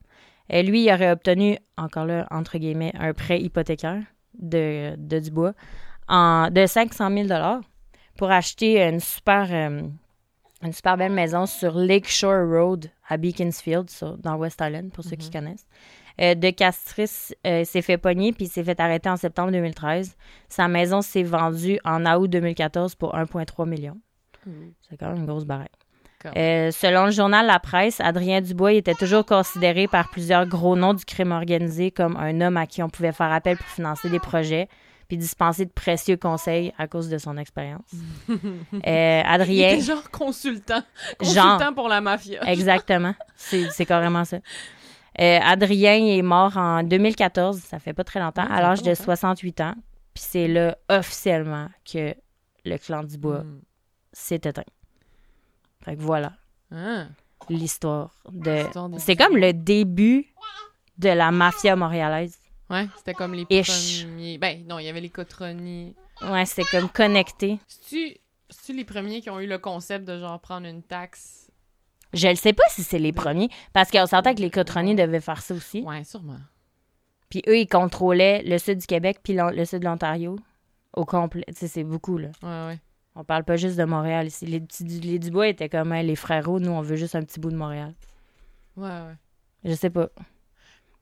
[0.49, 4.01] Lui, il aurait obtenu, encore là, entre guillemets, un prêt hypothécaire
[4.39, 5.53] de, de Dubois
[6.07, 7.27] en, de 500 000
[8.17, 9.81] pour acheter une super, euh,
[10.61, 15.15] une super belle maison sur Lakeshore Road à Beaconsfield, sur- dans West Island, pour ceux
[15.15, 15.65] qui connaissent.
[16.21, 20.15] Euh, de Castris euh, s'est fait pogner puis s'est fait arrêter en septembre 2013.
[20.47, 23.97] Sa maison s'est vendue en août 2014 pour 1,3 million.
[24.89, 25.71] C'est quand même une grosse baraque.
[26.35, 30.75] Euh, selon le journal La Presse, Adrien Dubois il était toujours considéré par plusieurs gros
[30.75, 34.09] noms du crime organisé comme un homme à qui on pouvait faire appel pour financer
[34.09, 34.67] des projets
[35.09, 37.91] puis dispenser de précieux conseils à cause de son expérience.
[38.29, 39.69] Euh, Il Adrien...
[39.69, 40.81] était genre consultant.
[41.21, 41.43] Genre.
[41.57, 42.39] Consultant pour la mafia.
[42.49, 43.13] Exactement.
[43.35, 44.37] C'est carrément ça.
[45.21, 48.89] Euh, Adrien est mort en 2014, ça fait pas très longtemps, Ouais, à l'âge de
[48.89, 49.03] longtemps.
[49.03, 49.75] 68 ans.
[50.15, 52.15] Puis c'est là, officiellement, que
[52.65, 53.61] le clan Dubois Mm.
[54.13, 54.63] s'est éteint.
[55.83, 56.33] Fait que voilà,
[56.71, 57.05] Ah.
[57.49, 58.63] l'histoire de...
[58.99, 60.27] C'est comme le début
[60.97, 62.37] de la mafia montréalaise.
[62.69, 64.03] Ouais, c'était comme les Ish.
[64.05, 64.37] premiers.
[64.37, 65.95] Ben, non, il y avait les cotronies.
[66.21, 67.59] Ouais, c'est comme connecté.
[67.67, 71.51] C'est-tu les premiers qui ont eu le concept de genre prendre une taxe?
[72.13, 75.19] Je ne sais pas si c'est les premiers, parce qu'on s'entend que les cotroniers devaient
[75.19, 75.81] faire ça aussi.
[75.81, 76.37] Ouais, sûrement.
[77.29, 80.37] Puis eux, ils contrôlaient le sud du Québec puis le sud de l'Ontario
[80.95, 81.43] au complet.
[81.47, 82.29] Tu sais, c'est beaucoup, là.
[82.43, 82.79] Ouais, ouais.
[83.15, 84.45] On parle pas juste de Montréal ici.
[84.45, 86.59] Les, petits- les Dubois étaient comme hein, les frérots.
[86.59, 87.93] Nous, on veut juste un petit bout de Montréal.
[88.75, 89.15] Ouais, ouais.
[89.63, 90.09] Je sais pas.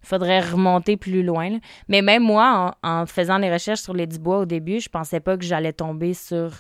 [0.02, 1.50] Faudrait remonter plus loin.
[1.52, 1.58] là.
[1.88, 5.20] Mais même moi, en, en faisant des recherches sur les Dubois au début, je pensais
[5.20, 6.52] pas que j'allais tomber sur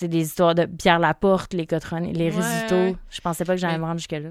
[0.00, 2.94] des histoires de Pierre Laporte, les Cotroniers, les Ouais.
[3.10, 4.30] Je pensais pas que j'allais me rendre jusque-là.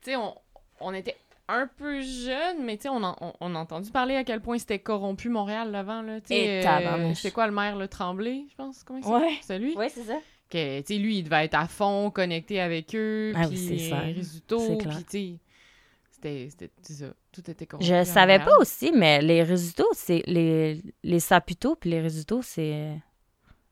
[0.00, 0.34] Tu sais, on,
[0.80, 1.16] on était
[1.48, 4.40] un peu jeunes, mais tu sais, on, en- on, on a entendu parler à quel
[4.40, 6.20] point c'était corrompu Montréal l'avant, là.
[6.20, 8.82] Tu Et sais, euh, c'est quoi le maire, le Tremblay, je pense?
[8.84, 9.06] Comment il?
[9.06, 9.38] Ouais.
[9.42, 9.74] C'est lui?
[9.76, 10.18] Oui, c'est ça.
[10.50, 13.56] Que, tu sais, lui, il devait être à fond, connecté avec eux, Ah oui, puis
[13.58, 13.98] c'est ça.
[14.00, 14.98] Risuto, C'est puis clair.
[14.98, 17.86] tu sais, c'était, ça, tout était corrompu.
[17.86, 18.44] Je savais Montréal.
[18.56, 22.94] pas aussi, mais les Risuto, c'est les, les Saputo puis les Risuto, c'est euh,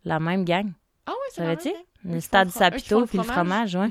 [0.05, 0.71] la même gang.
[1.07, 1.71] Ah ouais, c'est Savais-tu?
[2.05, 3.77] Le stade le puis le fromage?
[3.77, 3.89] ouais.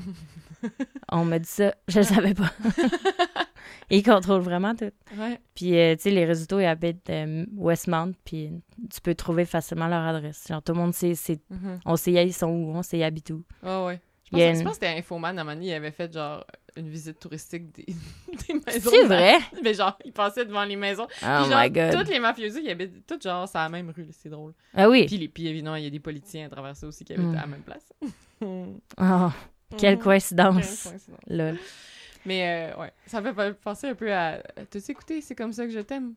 [1.12, 1.74] On m'a dit ça.
[1.88, 2.50] Je le savais pas.
[3.90, 4.90] Ils contrôlent vraiment tout.
[5.18, 5.38] Ouais.
[5.54, 8.50] Puis, euh, tu sais, les résultats, ils habitent euh, Westmount, puis
[8.92, 10.44] tu peux trouver facilement leur adresse.
[10.48, 11.14] Genre, tout le monde sait,
[11.50, 11.80] Mhm.
[11.84, 13.42] on sait ils sont où, on sait ils habitent où.
[13.62, 14.00] Ah ouais.
[14.32, 15.90] Je Il pense, je une- pense que c'était Infoman, à un moment donné, il avait
[15.90, 16.44] fait genre
[16.76, 17.84] une visite touristique des,
[18.48, 18.90] des maisons.
[18.90, 19.34] C'est vrai?
[19.62, 21.06] Mais genre, il passait devant les maisons.
[21.06, 21.92] Oh Puis genre, my God.
[21.92, 24.54] Toutes les mafiosos, ils habitent toutes genre sur la même rue, c'est drôle.
[24.74, 25.04] Ah oui.
[25.06, 27.26] Puis, les, puis évidemment, il y a des politiciens à travers ça aussi qui habitent
[27.26, 27.36] Mm.
[27.36, 27.92] à la même place.
[28.40, 29.30] Oh,
[29.76, 30.54] quelle coïncidence.
[30.84, 31.10] Quelle coïncidence.
[31.28, 31.58] Lol.
[32.26, 34.38] Mais euh, ouais, ça me fait penser un peu à.
[34.70, 36.14] T'as-tu écouté C'est comme ça que je t'aime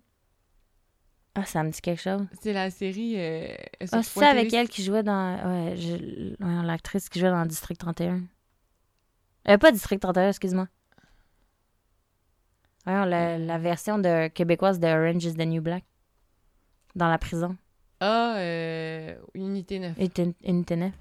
[1.35, 2.25] Ah, ça me dit quelque chose.
[2.41, 3.15] C'est la série.
[3.17, 3.55] Euh,
[3.91, 5.35] Ah, c'est ça avec elle qui jouait dans.
[5.35, 8.21] Ouais, je- ouais, l'actrice qui jouait dans District 31.
[9.49, 10.67] Euh, pas District 31, excuse-moi.
[12.85, 15.83] Ouais, la, la version de québécoise de Orange is the New Black.
[16.95, 17.55] Dans la prison.
[17.99, 19.97] Ah, euh, Unité 9.
[19.97, 20.93] Unité Unité 9.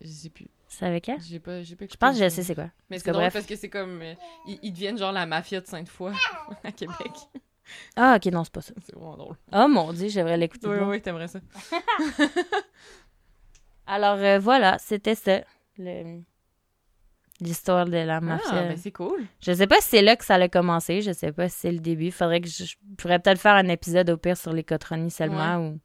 [0.00, 0.46] Je sais plus.
[0.72, 1.20] C'est avec elle?
[1.20, 2.70] J'ai pas, j'ai pas Je pense que je sais c'est quoi.
[2.88, 3.32] Mais c'est que drôle bref.
[3.32, 4.00] parce que c'est comme.
[4.02, 4.14] euh,
[4.46, 6.12] ils, ils deviennent genre la mafia de Sainte-Foy
[6.64, 7.10] à Québec.
[7.96, 8.72] Ah, ok, non, c'est pas ça.
[8.84, 9.36] C'est vraiment drôle.
[9.52, 10.68] Oh mon dieu, j'aimerais l'écouter.
[10.68, 10.88] Oui, loin.
[10.90, 11.40] oui, t'aimerais ça.
[13.86, 15.40] Alors euh, voilà, c'était ça.
[15.78, 16.20] le-
[17.42, 18.48] L'histoire de la mafia.
[18.52, 19.24] Ah, ben c'est cool.
[19.40, 21.00] Je sais pas si c'est là que ça a commencé.
[21.00, 22.10] Je sais pas si c'est le début.
[22.10, 25.56] Faudrait que je, je pourrais peut-être faire un épisode au pire sur les cotronies seulement.
[25.56, 25.78] Ou...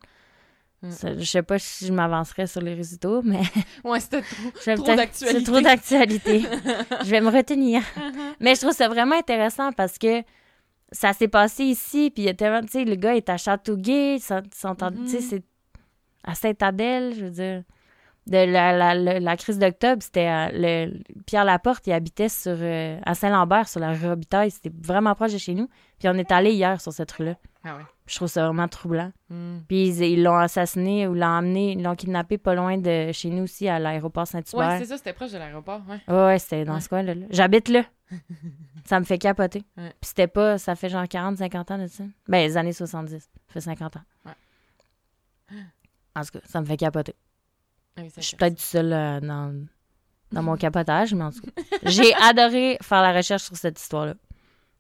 [0.88, 0.92] Mm.
[0.92, 3.42] Ça- je sais pas si je m'avancerais sur les résultats, mais
[3.84, 4.22] Ouais, c'était
[4.76, 4.84] trop.
[4.96, 5.40] d'actualité.
[5.40, 6.42] C'est trop d'actualité.
[7.04, 7.82] je vais me retenir.
[8.40, 10.22] Mais je trouve ça vraiment intéressant parce que
[10.92, 13.38] ça s'est passé ici, puis il y a tellement, tu sais, le gars est à
[13.38, 15.08] Châteauguay, tu sais, Mhm.
[15.08, 15.44] c'est
[16.24, 17.64] à Sainte-Adèle, je veux dire.
[18.28, 20.94] De la, la, la, la crise d'octobre, c'était le,
[21.28, 25.34] Pierre Laporte, il habitait sur, euh, à Saint-Lambert, sur la rue Robitaille, c'était vraiment proche
[25.34, 25.68] de chez nous.
[26.00, 27.36] Puis on est allé hier sur cette rue-là.
[27.68, 27.84] Ah ouais.
[28.06, 29.12] Je trouve ça vraiment troublant.
[29.30, 29.60] Hmm.
[29.68, 33.44] Puis ils l'ont assassiné ou l'ont emmené, ils l'ont kidnappé pas loin de chez nous
[33.44, 34.60] aussi, à l'aéroport Saint-Hubert.
[34.70, 35.82] Ouais, c'est ça, c'était proche de l'aéroport.
[35.90, 36.00] Ouais.
[36.08, 36.82] Ouais, ouais, c'était dans Ouais.
[36.82, 37.16] ce coin-là.
[37.16, 37.26] là.
[37.32, 37.84] J'habite là.
[38.86, 39.64] ça me fait capoter.
[39.78, 39.90] Ouais.
[40.00, 42.04] Puis c'était pas, ça fait genre 40, 50 ans de ça.
[42.28, 43.20] Ben, les années 70.
[43.20, 44.02] Ça fait 50 ans.
[44.26, 44.32] Ouais.
[46.16, 47.16] En tout cas, ça me fait capoter.
[47.98, 49.66] Ah oui, Je suis peut-être seule euh, dans,
[50.32, 51.62] dans mon capotage, mais en tout cas.
[51.84, 54.14] J'ai adoré faire la recherche sur cette histoire-là.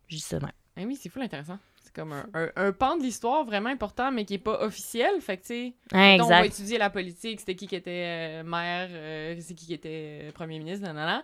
[0.09, 0.51] Dis ça même.
[0.77, 1.57] Ah oui, c'est fou intéressant.
[1.95, 5.21] Comme un, un- un pan de l'histoire vraiment important, mais qui est pas officiel.
[5.21, 5.73] Fait que, tu sais,
[6.21, 9.73] on va étudier la politique, c'était qui qui était euh, maire, euh, c'est qui qui
[9.73, 11.23] était euh, premier ministre, nanana.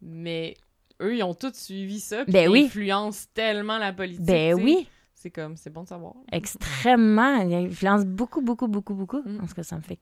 [0.00, 0.56] Mais
[1.02, 2.64] eux, ils ont tous suivi ça, puis Ben ils oui.
[2.66, 4.24] influencent tellement la politique.
[4.24, 6.14] Ben oui, C'est comme, c'est bon de savoir.
[6.32, 7.36] extrêmement.
[7.42, 9.20] Il influence beaucoup, beaucoup, beaucoup, beaucoup.
[9.22, 9.40] Mm.
[9.42, 9.98] En tout cas, ça me fait.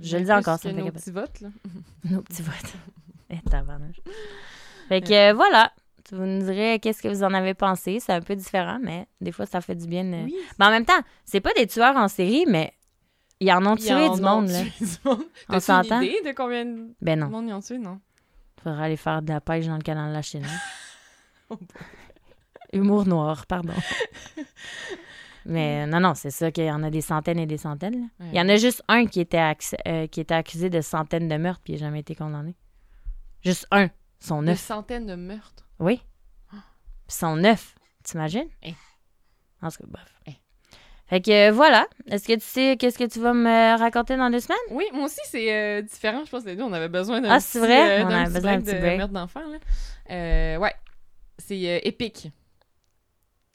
[0.00, 1.48] Je le dis encore, ça me fait nos petits votes, là.
[2.08, 2.74] Nos petits votes.
[3.50, 3.96] Tabarnouche.
[4.88, 5.72] Fait que euh, voilà.
[6.12, 7.98] Vous nous direz qu'est-ce que vous en avez pensé?
[8.00, 10.04] C'est un peu différent, mais des fois, ça fait du bien.
[10.04, 10.36] de- Oui.
[10.58, 12.72] Mais en même temps, c'est pas des tueurs en série, mais
[13.40, 14.60] ils en ont Ils tué en du ont monde, là.
[14.62, 15.22] tué du monde.
[15.48, 16.00] On T'as-tu s'entend?
[16.02, 17.28] idée de combien de Ben non.
[17.30, 18.00] monde ils ont tué, non?
[18.62, 20.44] Faudra aller faire de la pêche dans le canal de la Chine.
[20.44, 20.58] hein.
[21.50, 21.58] Oh.
[22.72, 23.74] Humour noir, pardon.
[25.46, 28.08] Mais non, non, c'est ça qu'il y en a des centaines et des centaines.
[28.18, 28.26] là.
[28.32, 29.42] Il y en a juste un qui était,
[29.86, 32.54] euh, qui était accusé de centaines de meurtres puis il n'a jamais été condamné.
[33.42, 33.88] Juste un.
[34.30, 34.58] Une neuf.
[34.58, 35.63] centaine de meurtres?
[35.84, 36.00] Oui.
[36.50, 36.58] Puis
[37.08, 37.74] ils sont neuf.
[38.02, 38.48] T'imagines?
[38.64, 38.72] Hein.
[39.62, 40.14] En tout cas, bref.
[40.28, 40.32] Hein.
[41.06, 41.86] Fait que euh, voilà.
[42.06, 44.56] Est-ce que tu sais qu'est-ce que tu vas me raconter dans deux semaines?
[44.70, 46.22] Oui, moi aussi, c'est euh, différent.
[46.24, 48.00] Je pense que les deux, on avait besoin d'un Ah, petit, c'est vrai?
[48.00, 48.96] euh, On avait besoin d'un petit de break.
[48.98, 50.58] merde d'enfant, là.
[50.58, 50.74] Ouais.
[51.38, 52.28] C'est épique.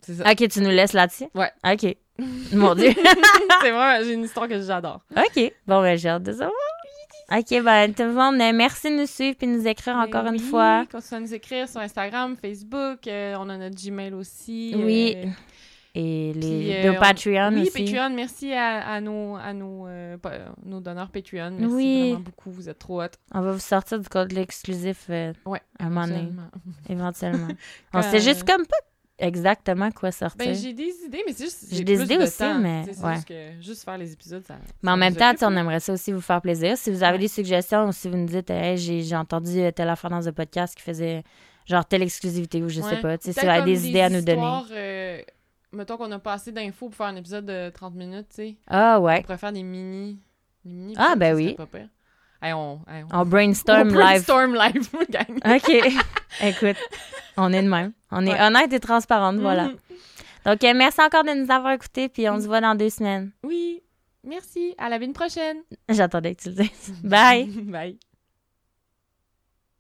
[0.06, 0.32] C'est ça.
[0.32, 1.26] Ok, tu nous laisses là-dessus?
[1.34, 1.52] Ouais.
[1.66, 1.96] Ok.
[2.54, 2.94] Mon Dieu.
[3.62, 5.02] c'est vrai, j'ai une histoire que j'adore.
[5.16, 5.54] OK.
[5.68, 6.52] Bon, ben, j'ai hâte de savoir.
[7.32, 10.24] OK, ben, tout le monde, euh, merci de nous suivre puis de nous écrire encore
[10.24, 10.86] Ben une oui, fois.
[10.92, 13.08] Continuez à nous écrire sur Instagram, Facebook.
[13.08, 14.74] euh, on a notre Gmail aussi.
[14.76, 15.14] Oui.
[15.16, 15.28] euh,
[15.94, 17.84] Et puis, les euh, deux on- Patreon oui, aussi.
[17.86, 20.18] Patreon, merci à, à nos, à nos, euh,
[20.66, 21.52] nos donneurs Patreon.
[21.52, 22.10] Merci Oui.
[22.10, 23.08] vraiment beaucoup, vous êtes trop hot.
[23.34, 26.30] On va vous sortir du code exclusif euh, Ouais, à un moment donné,
[26.90, 27.48] éventuellement.
[27.94, 28.78] on sait juste comme pas
[29.20, 30.46] exactement quoi sortir.
[30.46, 31.66] Ben, j'ai des idées, mais c'est juste.
[31.72, 32.58] J'ai des plus idées de aussi, temps.
[32.60, 33.16] mais c'est ouais.
[33.16, 34.56] juste, que, juste faire les épisodes, ça.
[34.82, 36.78] Mais en ça même temps, on aimerait ça aussi vous faire plaisir.
[36.78, 37.20] Si vous avez Ouais.
[37.20, 40.28] des suggestions ou si vous nous dites, hey, j'ai j'ai entendu euh, telle affaire dans
[40.28, 41.24] un podcast qui faisait
[41.66, 43.18] genre telle exclusivité ou je sais pas.
[43.18, 44.42] Tu sais, si vous avez des idées à nous donner.
[44.72, 45.22] euh,
[45.72, 48.56] mettons qu'on a pas assez d'infos pour faire un épisode de 30 minutes, tu sais.
[48.68, 49.22] Ah On ouais.
[49.22, 50.20] pourrait faire des mini.
[50.66, 51.44] Des mini Ah, ben oui.
[51.54, 51.88] serait Pas pire.
[52.42, 53.20] Hey, on, hey, on...
[53.22, 53.94] On brainstorm on live.
[53.94, 55.56] brainstorm live, gang.
[55.56, 55.94] OK.
[56.42, 56.78] Écoute,
[57.38, 57.92] on est de même.
[58.12, 58.42] On est Ouais.
[58.42, 59.66] honnête et transparente, voilà.
[59.66, 59.76] Mhm.
[60.46, 63.32] Donc, euh, merci encore de nous avoir écoutés, puis on se voit dans deux semaines.
[63.44, 63.82] Oui.
[64.24, 64.74] Merci.
[64.78, 65.58] À la semaine prochaine.
[65.90, 66.94] J'attendais que tu le dises.
[67.04, 67.46] Bye!
[67.64, 68.00] Bye.